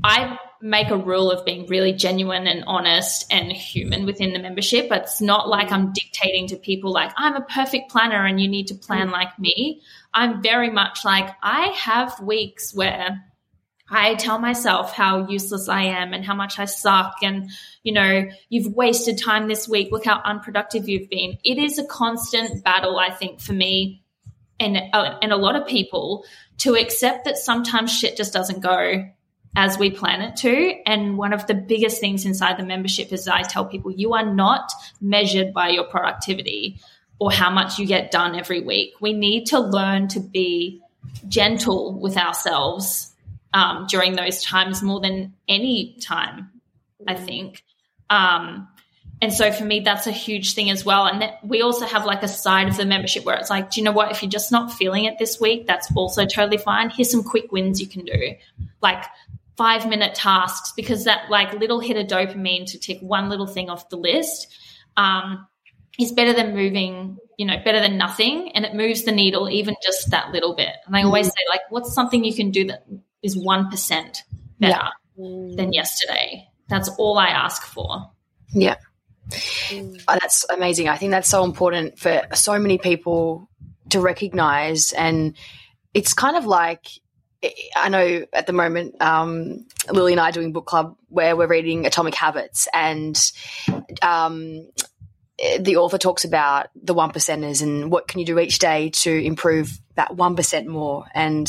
[0.02, 4.88] I make a rule of being really genuine and honest and human within the membership.
[4.90, 8.68] It's not like I'm dictating to people like I'm a perfect planner and you need
[8.68, 9.82] to plan like me.
[10.12, 13.24] I'm very much like I have weeks where
[13.90, 17.50] I tell myself how useless I am and how much I suck and
[17.82, 21.84] you know you've wasted time this week look how unproductive you've been it is a
[21.84, 24.02] constant battle I think for me
[24.58, 26.24] and uh, and a lot of people
[26.58, 29.04] to accept that sometimes shit just doesn't go
[29.56, 30.74] as we plan it to.
[30.86, 34.24] And one of the biggest things inside the membership is I tell people you are
[34.24, 36.80] not measured by your productivity
[37.18, 38.94] or how much you get done every week.
[39.00, 40.82] We need to learn to be
[41.28, 43.12] gentle with ourselves
[43.52, 46.50] um, during those times more than any time,
[47.06, 47.62] I think.
[48.10, 48.68] Um,
[49.22, 51.06] and so for me, that's a huge thing as well.
[51.06, 53.84] And we also have like a side of the membership where it's like, do you
[53.84, 54.10] know what?
[54.10, 56.90] If you're just not feeling it this week, that's also totally fine.
[56.90, 58.34] Here's some quick wins you can do.
[58.82, 59.04] Like
[59.56, 63.70] five minute tasks because that like little hit of dopamine to tick one little thing
[63.70, 64.48] off the list
[64.96, 65.46] um,
[65.98, 69.74] is better than moving you know better than nothing and it moves the needle even
[69.82, 72.86] just that little bit and i always say like what's something you can do that
[73.22, 74.18] is 1%
[74.60, 78.10] better than yesterday that's all i ask for
[78.54, 78.76] Yeah.
[80.06, 80.88] Oh, that's amazing.
[80.88, 83.48] I think that's so important for so many people
[83.90, 84.92] to recognize.
[84.92, 85.34] And
[85.92, 86.86] it's kind of like,
[87.76, 91.46] I know at the moment, um, Lilli and I are doing book club where we're
[91.46, 93.20] reading Atomic Habits, and
[94.02, 94.68] um,
[95.58, 99.10] the author talks about the one percenters and what can you do each day to
[99.10, 101.06] improve that one percent more.
[101.14, 101.48] And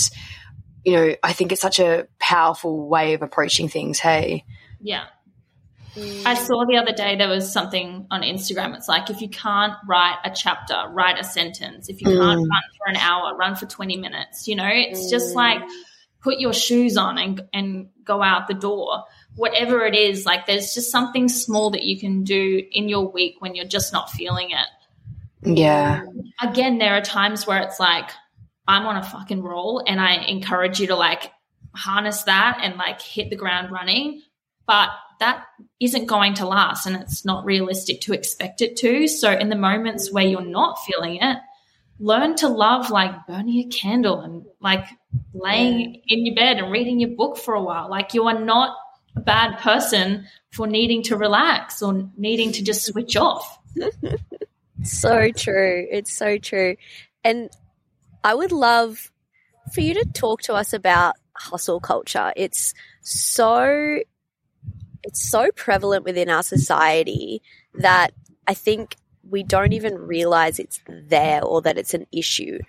[0.83, 3.99] you know, I think it's such a powerful way of approaching things.
[3.99, 4.45] Hey,
[4.81, 5.05] yeah
[6.25, 8.75] I saw the other day there was something on Instagram.
[8.75, 11.87] It's like if you can't write a chapter, write a sentence.
[11.89, 12.49] If you can't Mm.
[12.49, 14.47] run for an hour, run for 20 minutes.
[14.47, 15.61] You know, it's just like
[16.21, 19.03] put your shoes on and, and go out the door.
[19.35, 23.35] Whatever it is, like there's just something small that you can do in your week
[23.39, 24.67] when you're just not feeling it.
[25.57, 26.01] yeah,
[26.41, 28.09] Again, there are times where it's like
[28.67, 31.31] I'm on a fucking roll and I encourage you to like
[31.75, 34.21] harness that and like hit the ground running.
[34.67, 34.89] But
[35.19, 35.45] that
[35.79, 39.07] isn't going to last and it's not realistic to expect it to.
[39.07, 41.37] So, in the moments where you're not feeling it,
[41.99, 44.85] learn to love like burning a candle and like
[45.33, 47.89] laying in your bed and reading your book for a while.
[47.89, 48.75] Like, you are not
[49.15, 53.59] a bad person for needing to relax or needing to just switch off.
[54.83, 55.87] so true.
[55.89, 56.75] It's so true.
[57.23, 57.49] And
[58.23, 59.11] I would love
[59.73, 62.33] for you to talk to us about hustle culture.
[62.35, 63.99] It's so
[65.05, 67.41] it's so prevalent within our society
[67.75, 68.11] that
[68.47, 68.97] I think
[69.29, 72.59] we don't even realize it's there or that it's an issue.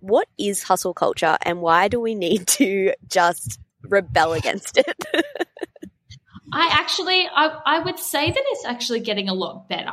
[0.00, 5.04] What is hustle culture and why do we need to just rebel against it?
[6.52, 9.90] I actually, I, I would say that it's actually getting a lot better.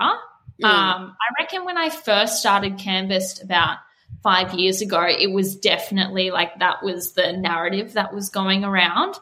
[0.61, 0.65] Mm.
[0.65, 3.77] Um, I reckon when I first started Canvassed about
[4.23, 9.15] five years ago, it was definitely like that was the narrative that was going around.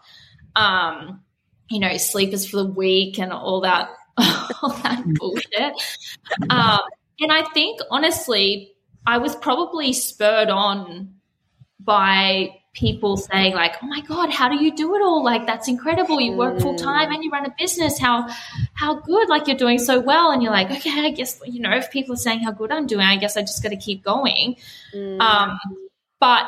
[0.55, 1.24] Um,
[1.69, 5.73] you know, sleepers for the week and all that, all that bullshit.
[6.49, 6.79] Um,
[7.19, 8.73] and I think honestly,
[9.05, 11.15] I was probably spurred on
[11.79, 15.23] by people saying like, "Oh my god, how do you do it all?
[15.23, 16.19] Like that's incredible.
[16.19, 17.97] You work full time and you run a business.
[17.97, 18.27] How
[18.73, 19.29] how good?
[19.29, 22.13] Like you're doing so well." And you're like, "Okay, I guess you know if people
[22.13, 24.57] are saying how good I'm doing, I guess I just got to keep going."
[24.93, 25.19] Mm.
[25.19, 25.59] Um,
[26.19, 26.45] but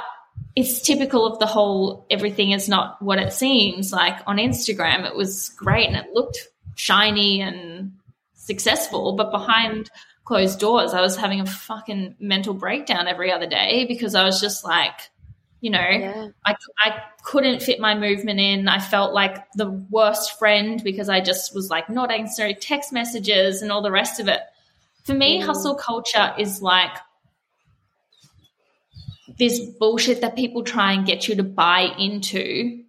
[0.57, 3.93] it's typical of the whole everything is not what it seems.
[3.93, 7.91] Like on Instagram, it was great and it looked shiny and
[8.33, 9.91] successful, but behind
[10.25, 14.41] closed doors, I was having a fucking mental breakdown every other day because I was
[14.41, 15.11] just like
[15.59, 16.27] you know, yeah.
[16.45, 16.55] I,
[16.85, 18.67] I couldn't fit my movement in.
[18.67, 23.63] I felt like the worst friend because I just was like not answering text messages
[23.63, 24.39] and all the rest of it.
[25.03, 25.45] For me, mm.
[25.45, 26.95] hustle culture is like
[29.37, 32.83] this bullshit that people try and get you to buy into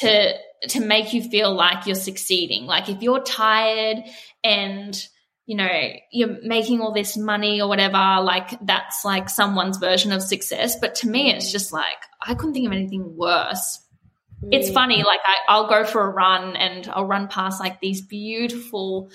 [0.00, 0.32] to
[0.68, 2.66] to make you feel like you're succeeding.
[2.66, 4.04] Like if you're tired
[4.42, 5.08] and
[5.46, 10.22] you know, you're making all this money or whatever, like that's like someone's version of
[10.22, 10.78] success.
[10.80, 11.84] But to me, it's just like,
[12.22, 13.80] I couldn't think of anything worse.
[14.42, 14.48] Mm.
[14.52, 18.00] It's funny, like I, I'll go for a run and I'll run past like these
[18.00, 19.10] beautiful,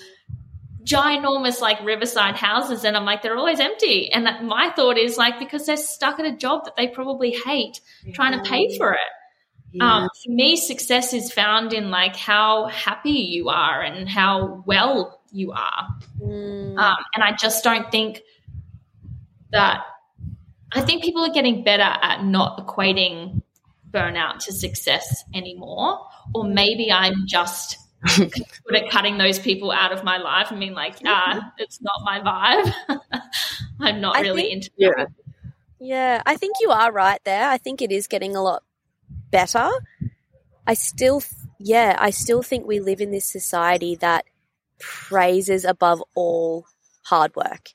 [0.84, 4.10] ginormous like riverside houses and I'm like, they're always empty.
[4.12, 7.32] And that, my thought is like, because they're stuck at a job that they probably
[7.32, 8.14] hate yeah.
[8.14, 8.98] trying to pay for it.
[9.72, 9.84] Yeah.
[9.84, 15.20] Um, for me, success is found in like how happy you are and how well
[15.30, 15.86] you are.
[16.20, 16.76] Mm.
[16.78, 18.22] Um, and I just don't think
[19.52, 19.82] that,
[20.72, 23.42] I think people are getting better at not equating
[23.90, 26.06] burnout to success anymore.
[26.34, 27.76] Or maybe I'm just
[28.16, 32.00] good at cutting those people out of my life and being like, ah, it's not
[32.02, 33.00] my vibe.
[33.80, 35.06] I'm not I really think, into yeah.
[35.78, 37.48] Yeah, I think you are right there.
[37.48, 38.62] I think it is getting a lot
[39.30, 39.68] better.
[40.66, 41.22] I still,
[41.58, 44.24] yeah, I still think we live in this society that
[44.78, 46.66] praises above all
[47.02, 47.70] hard work.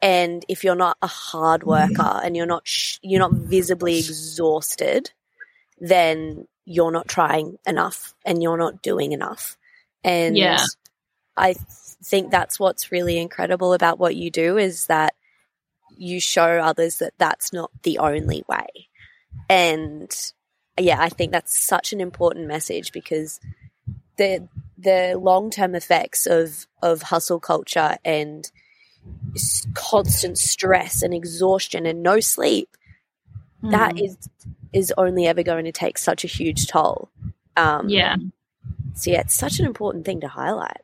[0.00, 5.12] And if you're not a hard worker and you're not sh- you're not visibly exhausted,
[5.78, 9.56] then you're not trying enough and you're not doing enough.
[10.04, 10.64] And yeah.
[11.36, 15.14] I think that's what's really incredible about what you do is that
[15.96, 18.88] you show others that that's not the only way.
[19.48, 20.10] And
[20.78, 23.40] yeah, I think that's such an important message because
[24.16, 24.48] the
[24.78, 28.50] the long term effects of of hustle culture and
[29.74, 32.68] constant stress and exhaustion and no sleep
[33.62, 33.70] mm.
[33.70, 34.16] that is
[34.72, 37.10] is only ever going to take such a huge toll
[37.56, 38.16] um, yeah
[38.94, 40.80] so yeah it's such an important thing to highlight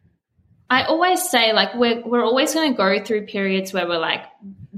[0.70, 4.24] i always say like we're, we're always going to go through periods where we're like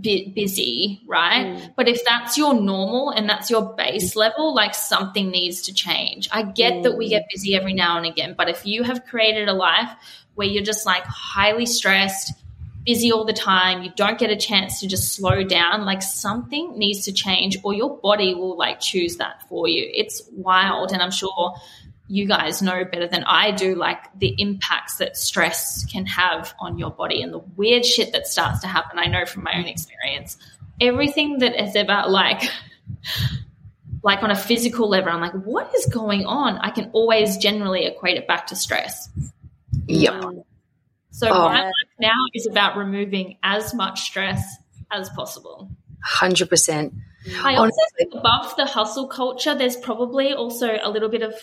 [0.00, 1.46] bit busy, right?
[1.46, 1.74] Mm.
[1.76, 6.28] But if that's your normal and that's your base level, like something needs to change.
[6.32, 6.82] I get mm.
[6.84, 9.90] that we get busy every now and again, but if you have created a life
[10.34, 12.32] where you're just like highly stressed,
[12.86, 16.78] busy all the time, you don't get a chance to just slow down, like something
[16.78, 19.88] needs to change or your body will like choose that for you.
[19.92, 20.92] It's wild.
[20.92, 21.54] And I'm sure
[22.10, 26.76] you guys know better than I do, like the impacts that stress can have on
[26.76, 28.98] your body and the weird shit that starts to happen.
[28.98, 30.36] I know from my own experience.
[30.80, 32.42] Everything that is about like,
[34.02, 36.58] like on a physical level, I'm like, what is going on?
[36.58, 39.08] I can always generally equate it back to stress.
[39.86, 40.12] Yep.
[40.12, 40.42] Um,
[41.12, 41.48] so oh.
[41.48, 44.42] my life now is about removing as much stress
[44.90, 45.70] as possible.
[46.02, 46.92] Hundred percent.
[47.44, 51.34] I also think above the hustle culture, there's probably also a little bit of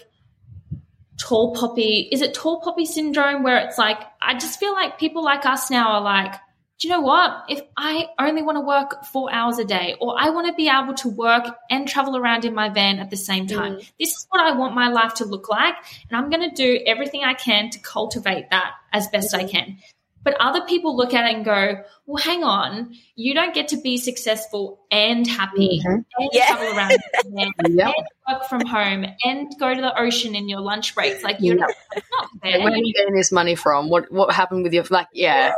[1.18, 5.24] tall poppy is it tall poppy syndrome where it's like i just feel like people
[5.24, 6.34] like us now are like
[6.80, 7.46] do you know what?
[7.50, 10.70] If I only want to work four hours a day, or I want to be
[10.70, 13.92] able to work and travel around in my van at the same time, Mm.
[14.00, 15.74] this is what I want my life to look like.
[16.08, 19.78] And I'm going to do everything I can to cultivate that as best I can.
[20.24, 23.78] But other people look at it and go, well, hang on, you don't get to
[23.78, 26.04] be successful and happy and
[26.34, 26.48] Yeah.
[26.48, 26.92] travel around
[27.24, 27.94] in your van Yep.
[27.98, 31.24] and work from home and go to the ocean in your lunch breaks.
[31.24, 31.62] Like, you're Yeah.
[31.68, 32.60] not, it's not fair.
[32.62, 33.88] Where are you getting this money from?
[33.90, 35.08] What what happened with your like?
[35.14, 35.54] Yeah,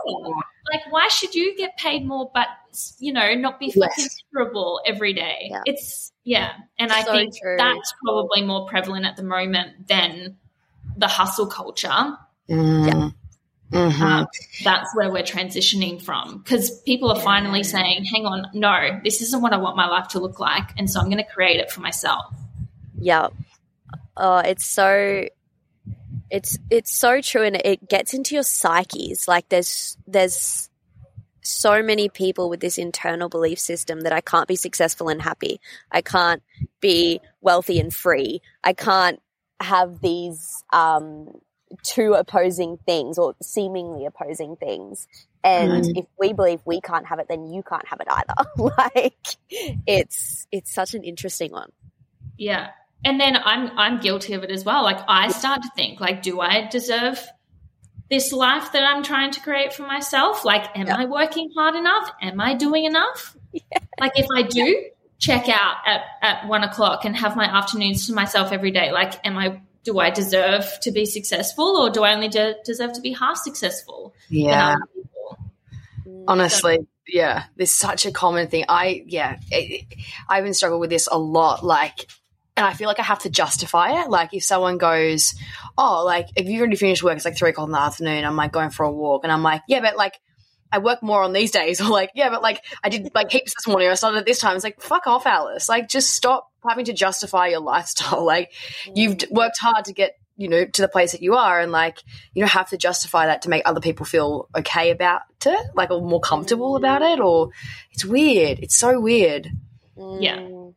[0.72, 2.48] Like, why should you get paid more, but
[3.00, 3.90] you know, not be Less.
[3.96, 5.48] fucking miserable every day?
[5.50, 5.62] Yeah.
[5.66, 7.56] It's yeah, and I So think true.
[7.58, 10.38] that's probably more prevalent at the moment than
[10.96, 12.16] the hustle culture.
[12.48, 13.14] Mm.
[13.72, 14.02] Mhm.
[14.02, 14.28] Um,
[14.64, 19.42] that's where we're transitioning from because people are finally saying, "Hang on, no, this isn't
[19.42, 21.72] what I want my life to look like," and so I'm going to create it
[21.72, 22.34] for myself.
[23.00, 23.28] Yeah.
[24.18, 25.26] Oh, it's so
[26.32, 29.28] it's it's so true and it gets into your psyches.
[29.28, 30.70] Like there's there's
[31.42, 35.60] so many people with this internal belief system that I can't be successful and happy.
[35.92, 36.44] I can't
[36.82, 38.42] be wealthy and free.
[38.64, 39.22] I can't
[39.60, 41.30] have these um
[41.84, 45.08] two opposing things or seemingly opposing things.
[45.44, 45.98] And mm.
[45.98, 48.50] if we believe we can't have it, then you can't have it either.
[48.78, 49.38] like
[49.88, 51.72] it's it's such an interesting one.
[52.38, 52.70] Yeah.
[53.06, 54.84] And then I'm I'm guilty of it as well.
[54.84, 57.26] Like I start to think like do I deserve
[58.10, 60.44] this life that I'm trying to create for myself?
[60.44, 62.12] Like am I working hard enough?
[62.22, 63.36] Am I doing enough?
[64.00, 64.86] Like if I do
[65.20, 69.26] check out at, at one o'clock and have my afternoons to myself every day, like
[69.26, 73.02] am I do I deserve to be successful or do I only de- deserve to
[73.02, 74.14] be half successful?
[74.30, 74.76] yeah.
[76.28, 76.78] Honestly,
[77.08, 78.66] yeah, there's such a common thing.
[78.70, 79.86] I yeah, it,
[80.28, 81.66] I even struggle with this a lot.
[81.66, 82.08] Like,
[82.56, 84.12] and I feel like I have to justify it.
[84.12, 85.34] Like, if someone goes,
[85.76, 88.36] "Oh, like if you already finished work, it's like three o'clock in the afternoon," I'm
[88.36, 90.20] like going for a walk, and I'm like, "Yeah, but like."
[90.72, 93.56] I work more on these days, or like, yeah, but like I did like heaps
[93.56, 93.90] this morning.
[93.90, 94.56] I started at this time.
[94.56, 95.68] It's like, fuck off, Alice.
[95.68, 98.26] Like, just stop having to justify your lifestyle.
[98.30, 98.52] Like,
[98.94, 102.04] you've worked hard to get you know to the place that you are, and like
[102.34, 105.92] you don't have to justify that to make other people feel okay about it, like
[105.92, 107.20] or more comfortable about it.
[107.20, 107.50] Or
[107.92, 108.60] it's weird.
[108.60, 109.50] It's so weird.
[109.98, 110.38] Yeah.
[110.38, 110.74] Mm.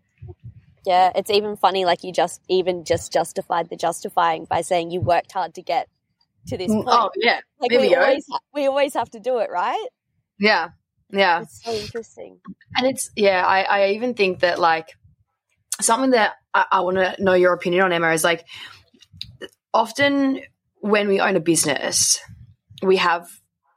[0.85, 1.85] Yeah, it's even funny.
[1.85, 5.89] Like you just even just justified the justifying by saying you worked hard to get
[6.49, 6.89] to this point.
[6.89, 9.89] Oh yeah, like we always, ha- we always have to do it, right?
[10.39, 10.71] yeah,
[11.11, 11.43] yeah.
[11.43, 12.41] It's so interesting.
[12.77, 14.97] And it's yeah, I, I even think that like
[15.83, 18.45] something that I, I want to know your opinion on Emma is like
[19.75, 20.41] often
[20.81, 22.21] when we own a business,
[22.83, 23.29] we have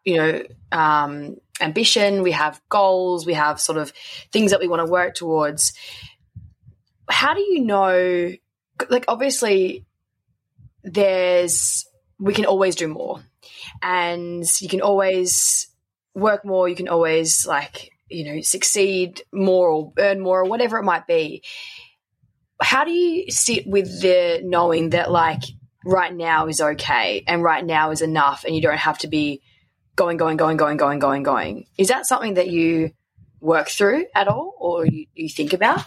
[0.03, 3.91] you know um, ambition, we have goals, we have sort of
[4.31, 5.73] things that we want to work towards.
[7.09, 8.31] How do you know?
[8.89, 9.85] Like obviously,
[10.83, 11.85] there's
[12.19, 13.23] we can always do more,
[13.81, 15.67] and you can always
[16.13, 16.67] work more.
[16.67, 21.07] You can always like you know succeed more or earn more or whatever it might
[21.07, 21.43] be
[22.61, 25.43] how do you sit with the knowing that like
[25.85, 29.41] right now is okay and right now is enough and you don't have to be
[29.95, 32.91] going going going going going going going is that something that you
[33.39, 35.85] work through at all or you, you think about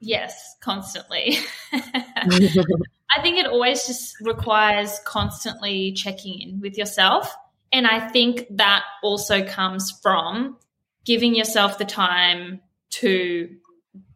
[0.00, 1.38] Yes, constantly.
[1.72, 7.34] I think it always just requires constantly checking in with yourself.
[7.72, 10.56] And I think that also comes from
[11.04, 12.60] giving yourself the time
[12.90, 13.56] to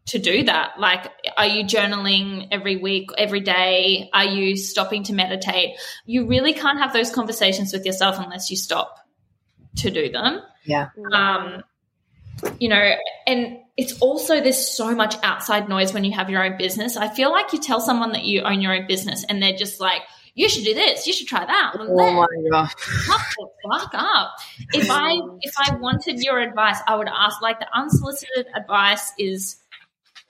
[0.07, 0.79] to do that.
[0.79, 4.11] Like are you journaling every week, every day?
[4.13, 5.77] Are you stopping to meditate?
[6.07, 8.99] You really can't have those conversations with yourself unless you stop
[9.75, 11.63] to do them yeah um,
[12.59, 12.95] you know,
[13.27, 16.97] and it's also there's so much outside noise when you have your own business.
[16.97, 19.81] I feel like you tell someone that you own your own business and they're just
[19.81, 20.03] like,
[20.35, 21.73] you should do this, you should try that.
[21.75, 24.33] And oh my the fuck up.
[24.73, 29.57] If I if I wanted your advice, I would ask like the unsolicited advice is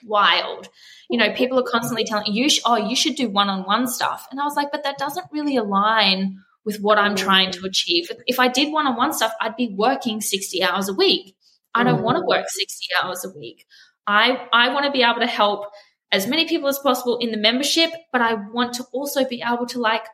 [0.05, 0.69] wild.
[1.09, 3.87] You know, people are constantly telling you, sh- oh, you should do one on one
[3.87, 4.27] stuff.
[4.31, 8.09] And I was like, but that doesn't really align with what I'm trying to achieve.
[8.25, 11.35] If I did one on one stuff, I'd be working 60 hours a week.
[11.75, 12.03] I don't mm.
[12.03, 13.65] want to work 60 hours a week.
[14.07, 15.67] I, I want to be able to help
[16.11, 19.65] as many people as possible in the membership, but I want to also be able
[19.67, 20.05] to like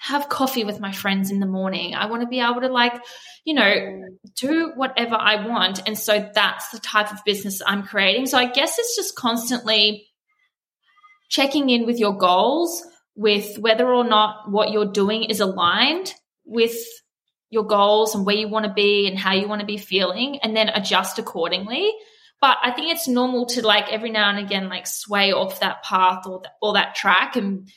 [0.00, 1.94] have coffee with my friends in the morning.
[1.94, 2.94] I want to be able to like,
[3.44, 4.02] you know,
[4.36, 5.82] do whatever I want.
[5.86, 8.26] And so that's the type of business I'm creating.
[8.26, 10.06] So I guess it's just constantly
[11.28, 12.82] checking in with your goals,
[13.16, 16.76] with whether or not what you're doing is aligned with
[17.50, 20.38] your goals and where you want to be and how you want to be feeling,
[20.42, 21.92] and then adjust accordingly.
[22.40, 25.82] But I think it's normal to like every now and again like sway off that
[25.82, 27.68] path or that, or that track and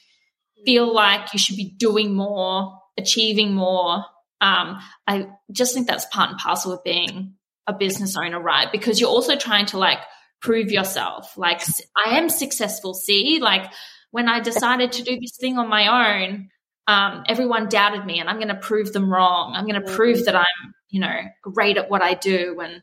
[0.66, 4.05] feel like you should be doing more, achieving more,
[4.41, 7.36] Um, I just think that's part and parcel of being
[7.68, 8.72] a business owner, right?
[8.72, 9.99] Because you're also trying to like
[10.41, 11.38] prove yourself.
[11.38, 11.62] Like
[11.95, 12.95] I am successful.
[12.95, 13.72] See, like
[14.09, 16.49] when I decided to do this thing on my own,
[16.88, 19.53] um, everyone doubted me, and I'm going to prove them wrong.
[19.53, 22.59] I'm going to prove that I'm, you know, great at what I do.
[22.59, 22.82] And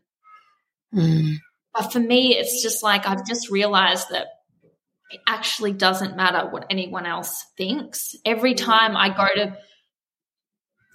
[0.95, 1.37] Mm.
[1.75, 4.29] but for me, it's just like I've just realized that
[5.11, 8.15] it actually doesn't matter what anyone else thinks.
[8.25, 9.57] Every time I go to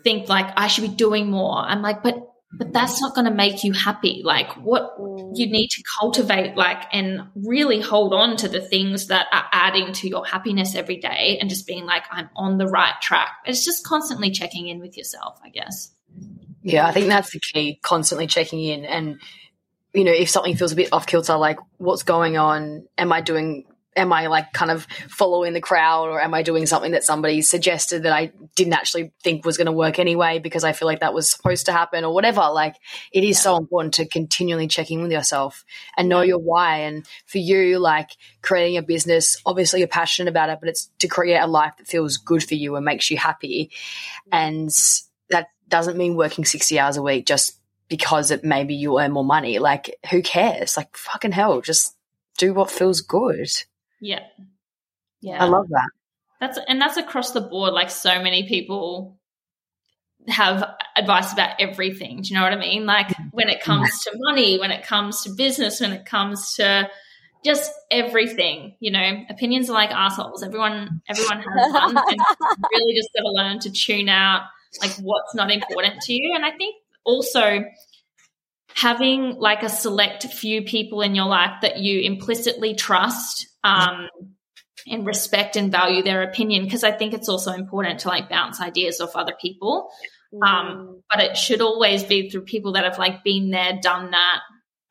[0.04, 3.34] think like I should be doing more, I'm like, but but that's not going to
[3.34, 4.22] make you happy.
[4.24, 5.32] Like what mm.
[5.34, 9.92] you need to cultivate, like, and really hold on to the things that are adding
[9.94, 13.32] to your happiness every day, and just being like, I'm on the right track.
[13.46, 15.92] It's just constantly checking in with yourself, I guess.
[16.62, 17.80] Yeah, I think that's the key.
[17.82, 19.20] Constantly checking in, and
[19.94, 22.88] you know, if something feels a bit off kilter, like what's going on?
[22.98, 23.66] Am I doing?
[23.96, 27.42] Am I like kind of following the crowd, or am I doing something that somebody
[27.42, 31.02] suggested that I didn't actually think was going to work anyway because I feel like
[31.02, 32.50] that was supposed to happen, or whatever?
[32.52, 32.76] Like,
[33.12, 35.64] it is so important to continually check in with yourself
[35.98, 36.80] and know your why.
[36.80, 38.10] And for you, like
[38.42, 41.88] creating a business, obviously you're passionate about it, but it's to create a life that
[41.88, 43.72] feels good for you and makes you happy.
[44.32, 44.70] And
[45.30, 49.26] that doesn't mean working 60 hours a week just because it maybe you earn more
[49.26, 49.60] money.
[49.60, 50.78] Like, who cares?
[50.78, 51.96] Like, fucking hell, just
[52.38, 53.50] do what feels good.
[54.04, 54.20] Yeah.
[55.22, 55.42] Yeah.
[55.42, 55.90] I love that.
[56.42, 57.74] That's and that's across the board.
[57.74, 59.18] Like so many people
[60.28, 62.22] have advice about everything.
[62.22, 62.86] Do you know what I mean?
[62.86, 63.30] Like mm-hmm.
[63.32, 66.90] when it comes to money, when it comes to business, when it comes to
[67.46, 70.44] just everything, you know, opinions are like assholes.
[70.44, 71.98] Everyone everyone has one.
[71.98, 72.20] and
[72.74, 74.42] really just gotta learn to tune out
[74.82, 76.34] like what's not important to you.
[76.36, 76.76] And I think
[77.06, 77.64] also
[78.76, 84.10] having like a select few people in your life that you implicitly trust um,
[84.88, 88.60] and respect and value their opinion because i think it's also important to like bounce
[88.60, 89.90] ideas off other people.
[90.44, 94.40] Um, but it should always be through people that have like been there done that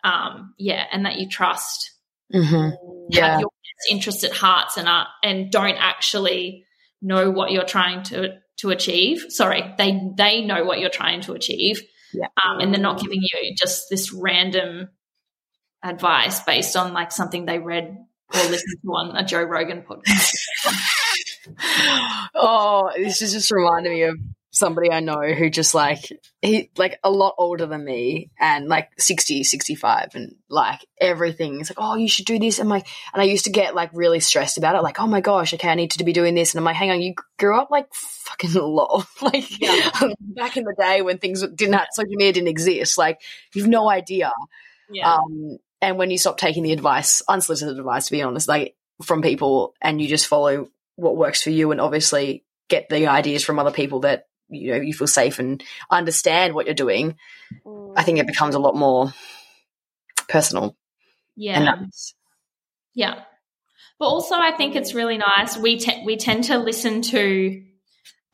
[0.05, 1.91] um, yeah and that you trust.
[2.33, 2.71] Mm-hmm.
[3.11, 3.33] Yeah.
[3.33, 6.65] have your best interest at hearts and are, and don't actually
[7.03, 9.25] know what you're trying to to achieve.
[9.31, 11.83] Sorry they they know what you're trying to achieve
[12.13, 12.27] Yeah.
[12.45, 14.89] um, and they're not giving you just this random
[15.83, 17.97] advice based on like something they read
[18.35, 20.33] or listened to on a Joe Rogan podcast.
[22.35, 24.17] oh, this is just reminding me of
[24.53, 26.01] somebody I know who just like
[26.43, 31.59] he like a lot older than me and like 60, 65 and like everything.
[31.59, 32.59] It's like, oh, you should do this.
[32.59, 34.83] And like, and I used to get like really stressed about it.
[34.83, 36.53] Like, oh my gosh, okay, I need to be doing this.
[36.53, 39.05] And I'm like, hang on, you grew up like fucking low.
[39.23, 39.49] like
[40.21, 42.99] back in the day when things didn't have social media didn't exist.
[42.99, 43.23] Like
[43.55, 44.33] you've no idea.
[44.91, 45.15] Yeah.
[45.15, 49.23] Um, and when you stop taking the advice, unsolicited advice, to be honest, like from
[49.23, 53.59] people, and you just follow what works for you, and obviously get the ideas from
[53.59, 57.17] other people that you know you feel safe and understand what you're doing,
[57.97, 59.13] I think it becomes a lot more
[60.29, 60.77] personal.
[61.65, 61.77] yeah.
[62.95, 63.23] Yeah.
[63.99, 65.57] But also I think it's really nice.
[65.57, 67.63] We te- we tend to listen to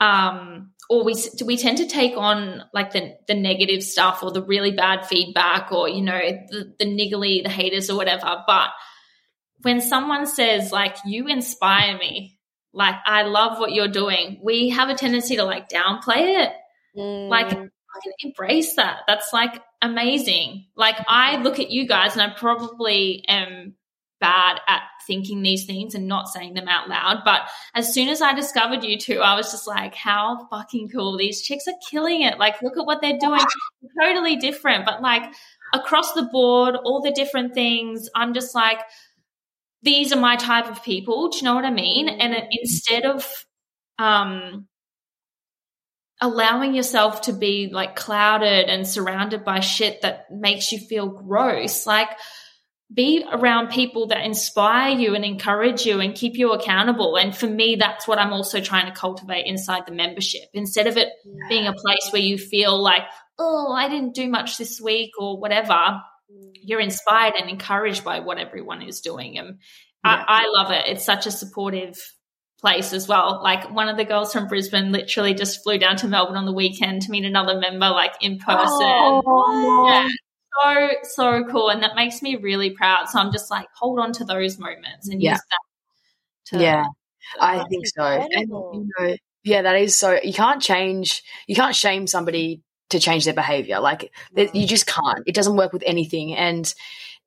[0.01, 1.14] um or we
[1.45, 5.71] we tend to take on like the the negative stuff or the really bad feedback
[5.73, 8.71] or you know the the niggly the haters or whatever but
[9.62, 12.38] when someone says like you inspire me
[12.73, 14.41] like I love what you're doing.
[14.43, 16.53] We have a tendency to like downplay it.
[16.95, 17.53] Like mm.
[17.53, 19.01] fucking embrace that.
[19.07, 20.66] That's like amazing.
[20.77, 23.75] Like i look at you guys and i probably am
[24.21, 27.43] bad at thinking these things and not saying them out loud but
[27.77, 31.16] as soon as i discovered you two i was just like how fucking cool.
[31.16, 32.39] These chicks are killing it.
[32.39, 33.41] Like look at what they're doing.
[34.03, 35.33] Totally different but like
[35.73, 38.81] across the board all the different things i'm just like
[39.83, 42.09] these are my type of people do you know what i mean?
[42.09, 43.26] And it, instead of
[43.99, 44.66] um
[46.20, 51.87] allowing yourself to be like clouded and surrounded by shit that makes you feel gross
[51.87, 52.11] like
[52.93, 57.16] be around people that inspire you and encourage you and keep you accountable.
[57.16, 60.43] And for me that's what i'm also trying to cultivate inside the membership.
[60.55, 61.09] Instead of it
[61.49, 63.03] being a place where you feel like
[63.39, 66.01] oh i didn't do much this week or whatever
[66.55, 69.59] you're inspired and encouraged by what everyone is doing and
[70.05, 71.99] I, I love it it's such a supportive
[72.61, 73.41] place as well.
[73.43, 76.53] Like one of the girls from Brisbane literally just flew down to Melbourne on the
[76.53, 78.87] weekend to meet another member, like in person.
[78.89, 80.09] Oh, yeah,
[80.62, 83.09] so so cool, and that makes me really proud.
[83.09, 85.33] So I'm just like, hold on to those moments and Yeah.
[85.33, 86.57] use that.
[86.57, 86.85] To, yeah,
[87.41, 88.03] I think so.
[88.05, 90.18] And you know, yeah, that is so.
[90.22, 91.22] You can't change.
[91.47, 93.80] You can't shame somebody to change their behavior.
[93.80, 95.22] Like that- you just can't.
[95.26, 96.34] It doesn't work with anything.
[96.34, 96.72] And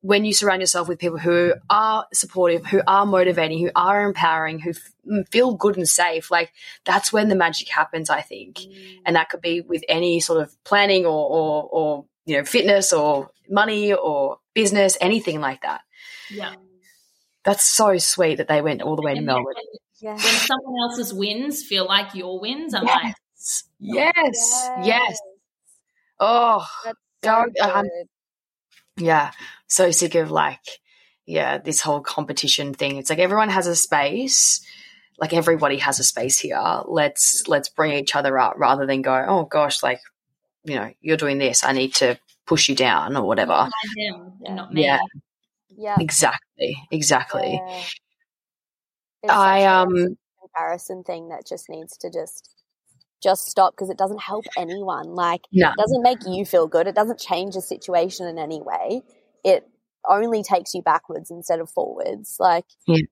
[0.00, 4.58] when you surround yourself with people who are supportive, who are motivating, who are empowering,
[4.58, 6.52] who f- feel good and safe, like
[6.84, 8.56] that's when the magic happens, I think.
[8.56, 8.98] Mm.
[9.06, 12.92] And that could be with any sort of planning or, or, or, you know, fitness
[12.92, 15.82] or money or business, anything like that.
[16.30, 16.54] Yeah.
[17.44, 19.54] That's so sweet that they went all the way to Melbourne.
[20.00, 20.14] Yeah.
[20.14, 23.04] When someone else's wins feel like your wins, I'm yes.
[23.04, 23.14] like,
[23.78, 25.20] yes, yes, yes.
[26.24, 26.64] Oh,
[27.24, 27.86] so um,
[28.96, 29.32] yeah,
[29.66, 30.60] so sick of like,
[31.26, 32.96] yeah, this whole competition thing.
[32.96, 34.64] It's like everyone has a space.
[35.18, 36.62] Like everybody has a space here.
[36.86, 39.98] Let's let's bring each other up rather than go, oh gosh, like,
[40.64, 41.64] you know, you're doing this.
[41.64, 42.16] I need to
[42.46, 43.68] push you down or whatever.
[43.96, 44.84] Me.
[44.84, 45.00] Yeah.
[45.76, 45.96] Yeah.
[45.98, 46.76] Exactly.
[46.92, 47.60] Exactly.
[47.64, 47.82] Yeah.
[49.28, 52.51] I um comparison thing that just needs to just
[53.22, 55.14] just stop because it doesn't help anyone.
[55.14, 55.70] Like, no.
[55.70, 56.86] it doesn't make you feel good.
[56.86, 59.02] It doesn't change the situation in any way.
[59.44, 59.68] It
[60.08, 62.36] only takes you backwards instead of forwards.
[62.38, 63.02] Like, yeah.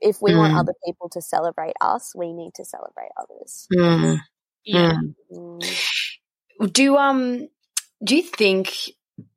[0.00, 0.38] if we mm.
[0.38, 3.66] want other people to celebrate us, we need to celebrate others.
[3.72, 4.20] Mm.
[4.64, 4.96] Yeah.
[5.32, 6.72] Mm.
[6.72, 7.48] Do um
[8.02, 8.90] do you think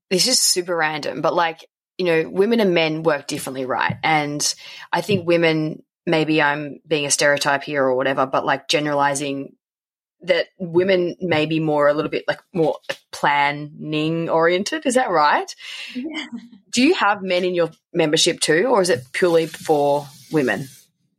[0.09, 1.65] this is super random, but like
[1.97, 3.95] you know, women and men work differently, right?
[4.03, 4.55] And
[4.93, 9.57] I think women maybe I'm being a stereotype here or whatever, but like generalizing
[10.22, 12.78] that women may be more a little bit like more
[13.11, 14.86] planning oriented.
[14.86, 15.53] Is that right?
[15.95, 16.26] Yeah.
[16.72, 20.68] Do you have men in your membership too, or is it purely for women?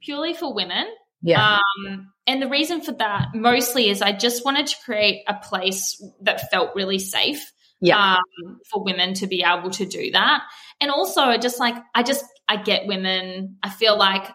[0.02, 0.86] Purely for women.
[1.22, 1.58] Yeah.
[1.86, 6.02] Um, and the reason for that mostly is I just wanted to create a place
[6.22, 7.52] that felt really safe.
[7.80, 8.16] Yeah.
[8.16, 10.42] Um, for women to be able to do that.
[10.80, 14.28] And also just like I just I get women, I feel like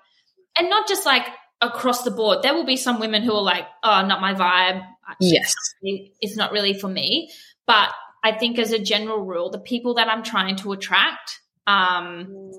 [0.57, 1.27] and not just like
[1.63, 2.43] across the board.
[2.43, 4.85] There will be some women who are like, oh, not my vibe.
[5.19, 5.55] Yes.
[5.81, 7.31] It's not really for me.
[7.65, 7.89] But
[8.23, 12.51] I think as a general rule, the people that I'm trying to attract, um,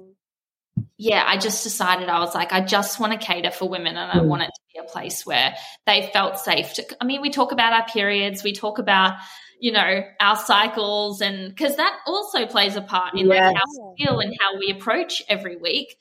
[0.96, 4.20] yeah, I just decided I was like, I just want to cater for women and
[4.20, 5.55] I want it to be a place where
[5.86, 6.84] they felt safe to.
[7.00, 9.14] I mean, we talk about our periods, we talk about,
[9.61, 13.28] you know, our cycles, and because that also plays a part in Yes.
[13.28, 15.96] like how we feel and how we approach every week.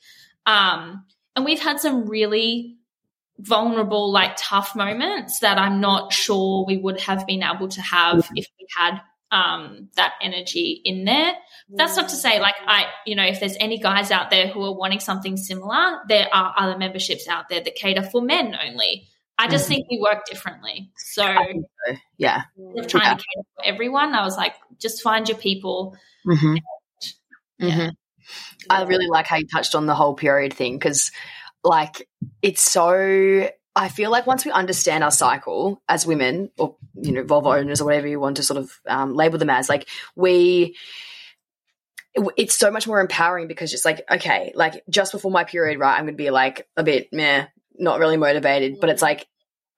[0.46, 1.04] Um,
[1.36, 2.76] and we've had some really
[3.38, 8.28] vulnerable, like tough moments that I'm not sure we would have been able to have
[8.34, 11.32] if we had um, that energy in there.
[11.68, 14.62] That's not to say, like, I, you know, if there's any guys out there who
[14.64, 19.08] are wanting something similar, there are other memberships out there that cater for men only.
[19.36, 20.92] I just think we work differently.
[20.96, 21.24] So,
[22.18, 22.42] Yeah.
[22.56, 23.14] instead of trying Yeah.
[23.14, 25.96] to cater for everyone, I was like, just find your people.
[26.24, 26.56] Mm-hmm.
[27.58, 27.68] Yeah.
[27.88, 27.90] Mhm.
[28.70, 31.10] I really like how you touched on the whole period thing because,
[31.64, 32.08] like,
[32.42, 33.48] it's so.
[33.76, 37.80] I feel like once we understand our cycle as women, or you know, vulva owners,
[37.80, 40.76] or whatever you want to sort of um, label them as, like we,
[42.36, 45.94] it's so much more empowering because just like okay, like just before my period, right,
[45.96, 47.46] I'm going to be like a bit meh,
[47.76, 49.26] not really motivated, but it's like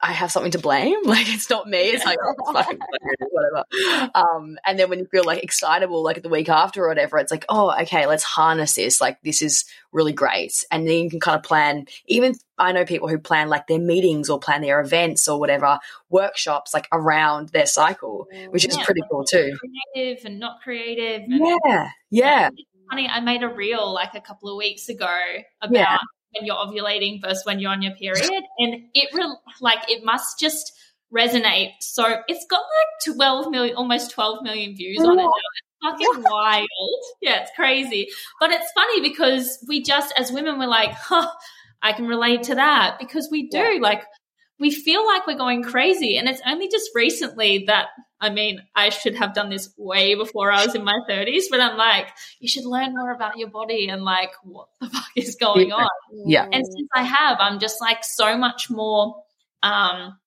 [0.03, 0.97] I have something to blame.
[1.07, 1.78] Like it's not me.
[1.78, 2.78] It's like oh, it's fucking
[3.30, 4.11] whatever.
[4.14, 7.30] Um, and then when you feel like excitable, like the week after or whatever, it's
[7.30, 9.01] like oh okay, let's harness this.
[9.01, 10.64] Like this is really great.
[10.70, 11.86] And then you can kind of plan.
[12.07, 15.78] Even I know people who plan like their meetings or plan their events or whatever
[16.11, 19.57] workshops like around their cycle, which is Yeah, pretty cool too.
[19.94, 21.22] Creative and not creative.
[21.22, 22.51] And Yeah, yeah,
[22.90, 23.09] funny.
[23.09, 25.16] I made a reel like a couple of weeks ago
[25.61, 25.99] about Yeah.
[26.39, 30.39] When you're ovulating versus when you're on your period, and it re- like it must
[30.39, 30.72] just
[31.14, 31.72] resonate.
[31.80, 35.30] So it's got like 12 million, almost 12 million views on it now.
[35.95, 36.68] It's fucking wild.
[37.20, 38.09] Yeah, it's crazy.
[38.41, 41.30] But it's funny because we just, as women, we're like, huh,
[41.82, 43.78] I can relate to that because we do.
[43.80, 44.03] Like,
[44.59, 46.17] we feel like we're going crazy.
[46.19, 47.89] And it's only just recently that,
[48.21, 51.61] I mean, I should have done this way before I was in my 30s, but
[51.61, 52.09] I'm like,
[52.41, 55.89] you should learn more about your body and like what the fuck is going on.
[56.27, 56.45] yeah.
[56.45, 59.17] And since I have, I'm just like so much more
[59.63, 60.19] um,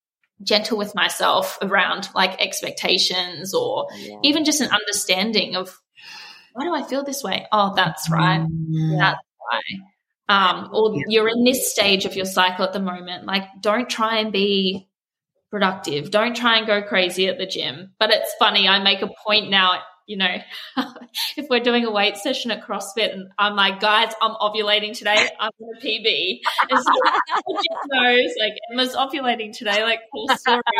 [0.44, 4.18] gentle with myself around like expectations or Yeah.
[4.24, 5.76] even just an understanding of
[6.54, 7.46] why do I feel this way?
[7.52, 8.46] Oh, that's right.
[8.98, 9.62] That's why.
[10.30, 13.26] Um, or you're in this stage of your cycle at the moment.
[13.26, 14.88] Like, don't try and be
[15.50, 16.12] productive.
[16.12, 17.94] Don't try and go crazy at the gym.
[18.00, 18.68] But it's funny.
[18.68, 19.82] I make a point now.
[20.06, 20.38] You know,
[21.38, 25.28] if we're doing a weight session at CrossFit, and I'm like, guys, I'm ovulating today.
[25.40, 26.92] I'm in a PB, and so
[27.92, 29.84] knows, like Emma's ovulating today.
[29.84, 30.62] Like, cool story.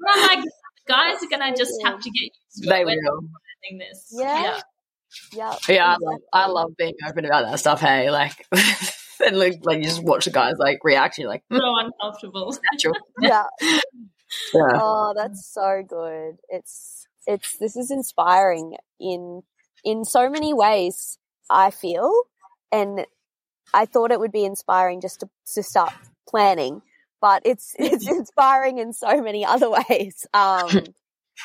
[0.00, 0.44] But I'm like,
[0.86, 2.86] guys are gonna just have to get used to They it.
[2.86, 3.22] Will.
[3.22, 4.14] not doing this.
[5.32, 5.54] Yeah.
[5.68, 5.74] Yeah.
[5.74, 7.80] Yeah, I love, I love being open about that stuff.
[7.80, 8.46] Hey, like,
[9.24, 11.18] and like, like you just watch the guys like react.
[11.18, 12.56] You're like, so uncomfortable.
[12.72, 12.94] natural.
[13.20, 13.44] Yeah.
[14.52, 14.60] Yeah.
[14.74, 16.36] Oh, that's so good.
[16.50, 19.42] It's it's this is inspiring in
[19.84, 22.12] in so many ways, I feel,
[22.70, 23.06] and
[23.72, 25.94] I thought it would be inspiring just to, to start
[26.28, 26.82] planning,
[27.22, 30.68] but it's it's inspiring in so many other ways um,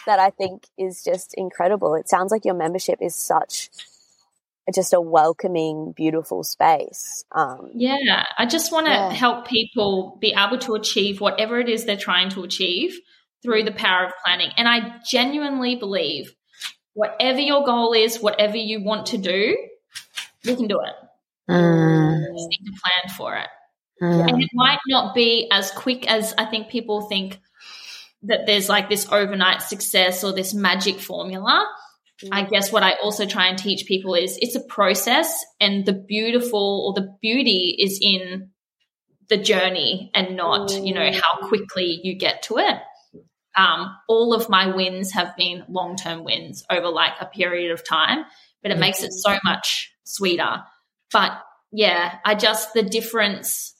[0.05, 1.95] that I think is just incredible.
[1.95, 3.69] It sounds like your membership is such
[4.73, 7.25] just a welcoming, beautiful space.
[7.33, 9.11] Um, yeah, I just want to Yeah.
[9.11, 12.97] help people be able to achieve whatever it is they're trying to achieve
[13.41, 14.51] through the power of planning.
[14.55, 16.33] And I genuinely believe
[16.93, 19.57] whatever your goal is, whatever you want to do,
[20.43, 20.95] you can do it.
[21.49, 23.49] You just need to plan for it.
[23.99, 27.39] And it might not be as quick as I think people think
[28.23, 31.67] that there's like this overnight success or this magic formula.
[32.31, 32.49] I mm.
[32.49, 36.85] guess what I also try and teach people is it's a process and the beautiful
[36.87, 38.51] or the beauty is in
[39.29, 41.47] the journey and not, you know, how mm.
[41.49, 42.77] quickly you get to it.
[43.55, 47.87] Um, all of my wins have been long term wins over like a period of
[47.87, 48.25] time,
[48.61, 49.39] but it makes it so mm.
[49.43, 50.63] much sweeter.
[51.11, 51.33] But
[51.71, 53.73] yeah, I just, the difference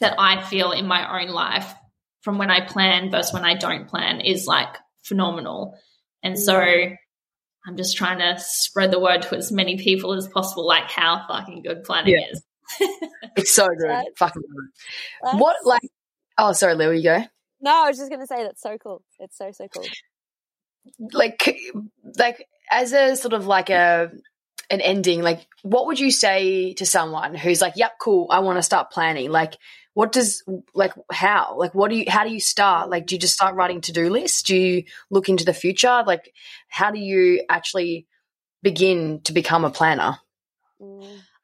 [0.00, 1.74] that I feel in my own life
[2.22, 5.78] from when I plan versus when I don't plan is like phenomenal.
[6.22, 10.66] And so I'm just trying to spread the word to as many people as possible,
[10.66, 12.32] like how fucking good planning Yeah.
[12.32, 12.42] is.
[13.36, 13.88] It's so good.
[13.88, 15.38] That's- Fucking good.
[15.40, 15.82] What like?
[16.36, 16.90] Oh, sorry, Lou.
[16.92, 17.24] You go.
[17.60, 19.02] No, I was just going to say that's so cool.
[19.20, 19.84] It's so so cool.
[21.12, 21.56] like
[22.18, 24.10] like as a sort of like a
[24.70, 28.58] an ending like what would you say to someone who's like yep cool i want
[28.58, 29.56] to start planning like
[29.98, 30.44] what does
[30.74, 33.56] like how like what do you how do you start like do you just start
[33.56, 36.32] writing to-do lists do you look into the future like
[36.68, 38.06] how do you actually
[38.62, 40.18] begin to become a planner.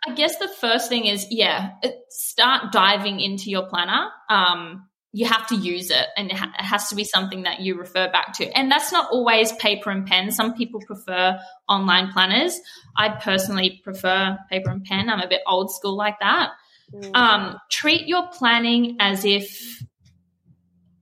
[0.06, 1.72] I guess the first thing is, yeah,
[2.08, 4.08] start diving into your planner.
[4.28, 7.78] Um, you have to use it, and it, it has to be something that you
[7.78, 8.46] refer back to.
[8.46, 10.30] And that's not always paper and pen.
[10.30, 11.38] Some people prefer
[11.68, 12.60] online planners.
[12.96, 15.08] I personally prefer paper and pen.
[15.08, 16.50] I'm a bit old school like that.
[16.92, 17.16] Mm.
[17.16, 19.82] Um, treat your planning as if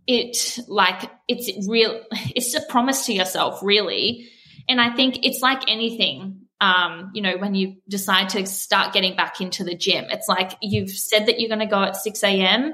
[0.07, 2.03] it like it's real.
[2.35, 4.28] It's a promise to yourself, really.
[4.68, 9.16] And I think it's like anything um, you know, when you decide to start getting
[9.16, 12.22] back into the gym, it's like you've said that you're going to go at 6
[12.22, 12.72] a.m.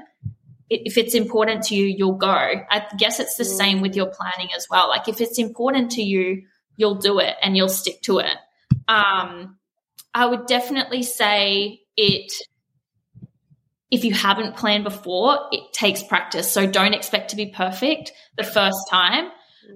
[0.69, 2.27] If it's important to you, you'll go.
[2.27, 4.89] I guess it's the same with your planning as well.
[4.89, 6.43] Like if it's important to you,
[6.75, 8.35] you'll do it and you'll stick to it.
[8.87, 9.57] Um,
[10.13, 12.31] I would definitely say it,
[13.91, 16.51] if you haven't planned before, it takes practice.
[16.51, 19.29] So don't expect to be perfect the first time.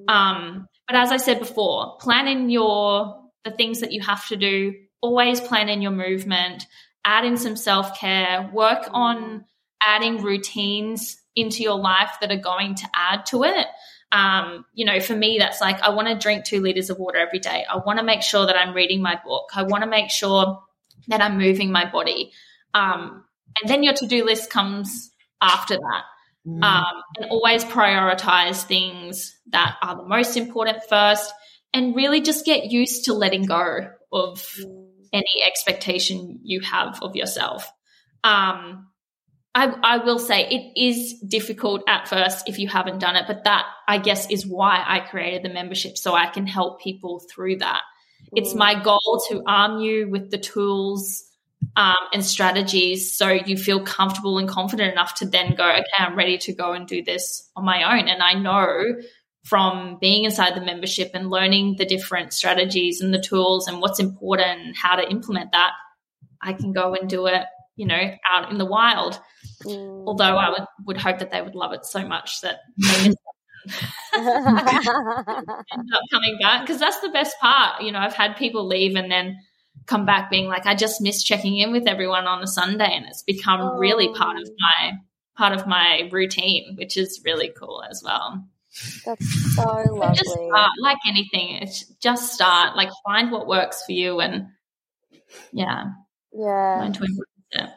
[0.07, 4.37] Um, but as I said before, plan in your the things that you have to
[4.37, 4.73] do.
[5.01, 6.65] Always plan in your movement.
[7.03, 8.49] Add in some self care.
[8.53, 9.45] Work on
[9.85, 13.67] adding routines into your life that are going to add to it.
[14.11, 17.17] Um, you know, for me, that's like I want to drink two liters of water
[17.17, 17.65] every day.
[17.69, 19.49] I want to make sure that I'm reading my book.
[19.55, 20.61] I want to make sure
[21.07, 22.31] that I'm moving my body.
[22.73, 23.25] Um,
[23.61, 26.03] and then your to do list comes after that.
[26.45, 31.31] Um, and always prioritize things that are the most important first
[31.73, 34.55] and really just get used to letting go of
[35.13, 37.71] any expectation you have of yourself.
[38.25, 38.87] Um,
[39.55, 43.43] I, I will say it is difficult at first if you haven't done it, but
[43.43, 47.57] that I guess is why I created the membership so I can help people through
[47.57, 47.83] that.
[48.35, 51.23] It's my goal to arm you with the tools
[51.75, 56.15] um, and strategies so you feel comfortable and confident enough to then go, okay, I'm
[56.15, 58.07] ready to go and do this on my own.
[58.07, 58.95] And I know
[59.43, 63.99] from being inside the membership and learning the different strategies and the tools and what's
[63.99, 65.71] important and how to implement that,
[66.41, 67.43] I can go and do it,
[67.75, 69.19] you know, out in the wild.
[69.65, 70.03] Mm.
[70.07, 73.15] Although I would, would hope that they would love it so much that they miss
[74.15, 74.27] end
[75.93, 77.81] up coming back because that's the best part.
[77.81, 79.37] You know, I've had people leave and then
[79.85, 83.05] come back being like, I just miss checking in with everyone on a Sunday, and
[83.05, 84.93] it's become really part of my
[85.35, 88.45] part of my routine, which is really cool as well.
[89.05, 90.15] That's so But lovely.
[90.17, 94.47] just start, like anything, it's just start, like find what works for you, and
[95.51, 95.85] yeah,
[96.33, 96.79] yeah.
[96.81, 97.69] learn to embrace it.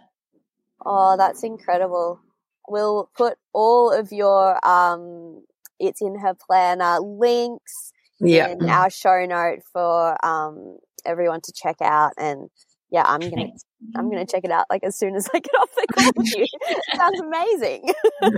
[0.84, 2.20] Oh, that's incredible.
[2.68, 5.42] We'll put all of your um
[5.78, 8.48] it's in her planner links Yeah.
[8.48, 12.48] in our show note for um everyone to check out and
[12.90, 13.64] yeah, I'm gonna Thanks.
[13.94, 14.30] I'm gonna mm-hmm.
[14.30, 16.46] check it out like as soon as I get off the call with you.
[16.94, 17.92] Sounds amazing.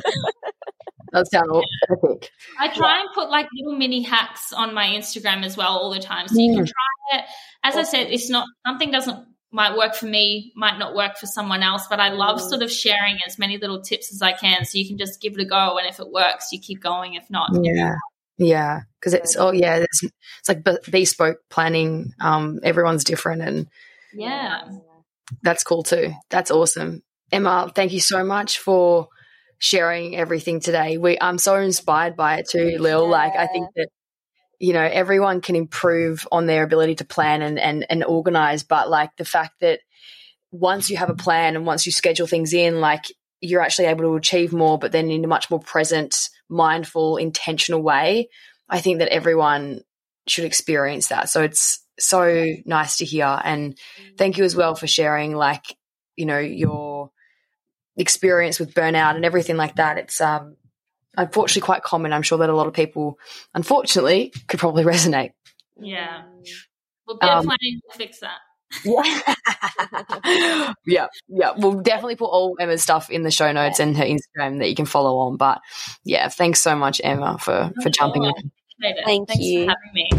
[1.12, 2.30] That sounds all epic.
[2.60, 6.00] I try and put like little mini hacks on my Instagram as well all the
[6.00, 6.28] time.
[6.28, 6.68] So you can mm.
[6.68, 7.24] try it.
[7.64, 11.24] As I said, it's not something doesn't might work for me, might not work for
[11.26, 12.48] someone else, but I love mm.
[12.48, 14.64] sort of sharing as many little tips as I can.
[14.64, 17.14] So you can just give it a go and if it works, you keep going.
[17.14, 17.94] If not, Yeah.
[18.38, 22.12] Yeah, because it's oh yeah, it's, it's like bespoke planning.
[22.20, 23.66] Um, everyone's different, and
[24.14, 24.62] yeah,
[25.42, 26.12] that's cool too.
[26.30, 27.70] That's awesome, Emma.
[27.74, 29.08] Thank you so much for
[29.58, 30.98] sharing everything today.
[30.98, 33.04] We I'm so inspired by it too, Lil.
[33.04, 33.10] Yeah.
[33.10, 33.88] Like I think that
[34.60, 38.88] you know everyone can improve on their ability to plan and and and organize, but
[38.88, 39.80] like the fact that
[40.52, 43.04] once you have a plan and once you schedule things in, like
[43.40, 47.82] you're actually able to achieve more, but then in a much more present, mindful, intentional
[47.82, 48.28] way.
[48.68, 49.82] I think that everyone
[50.26, 51.30] should experience that.
[51.30, 53.40] So it's so nice to hear.
[53.42, 53.78] And
[54.16, 55.64] thank you as well for sharing, like,
[56.16, 57.10] you know, your
[57.96, 59.98] experience with burnout and everything like that.
[59.98, 60.56] It's, um,
[61.16, 62.12] unfortunately quite common.
[62.12, 63.18] I'm sure that a lot of people,
[63.54, 65.32] unfortunately, could probably resonate.
[65.80, 66.22] Yeah.
[67.06, 68.38] Well, um, planning will fix that.
[68.84, 69.22] Yeah.
[70.86, 71.06] yeah.
[71.28, 71.52] Yeah.
[71.56, 74.74] We'll definitely put all Emma's stuff in the show notes and her Instagram that you
[74.74, 75.36] can follow on.
[75.36, 75.60] But
[76.04, 78.32] yeah, thanks so much, Emma, for, for jumping in.
[79.04, 79.66] Thank thanks you.
[79.66, 80.10] for having me.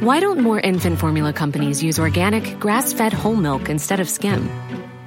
[0.00, 4.48] Why don't more infant formula companies use organic, grass fed whole milk instead of skim?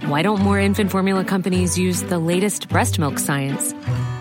[0.06, 3.74] Why don't more infant formula companies use the latest breast milk science?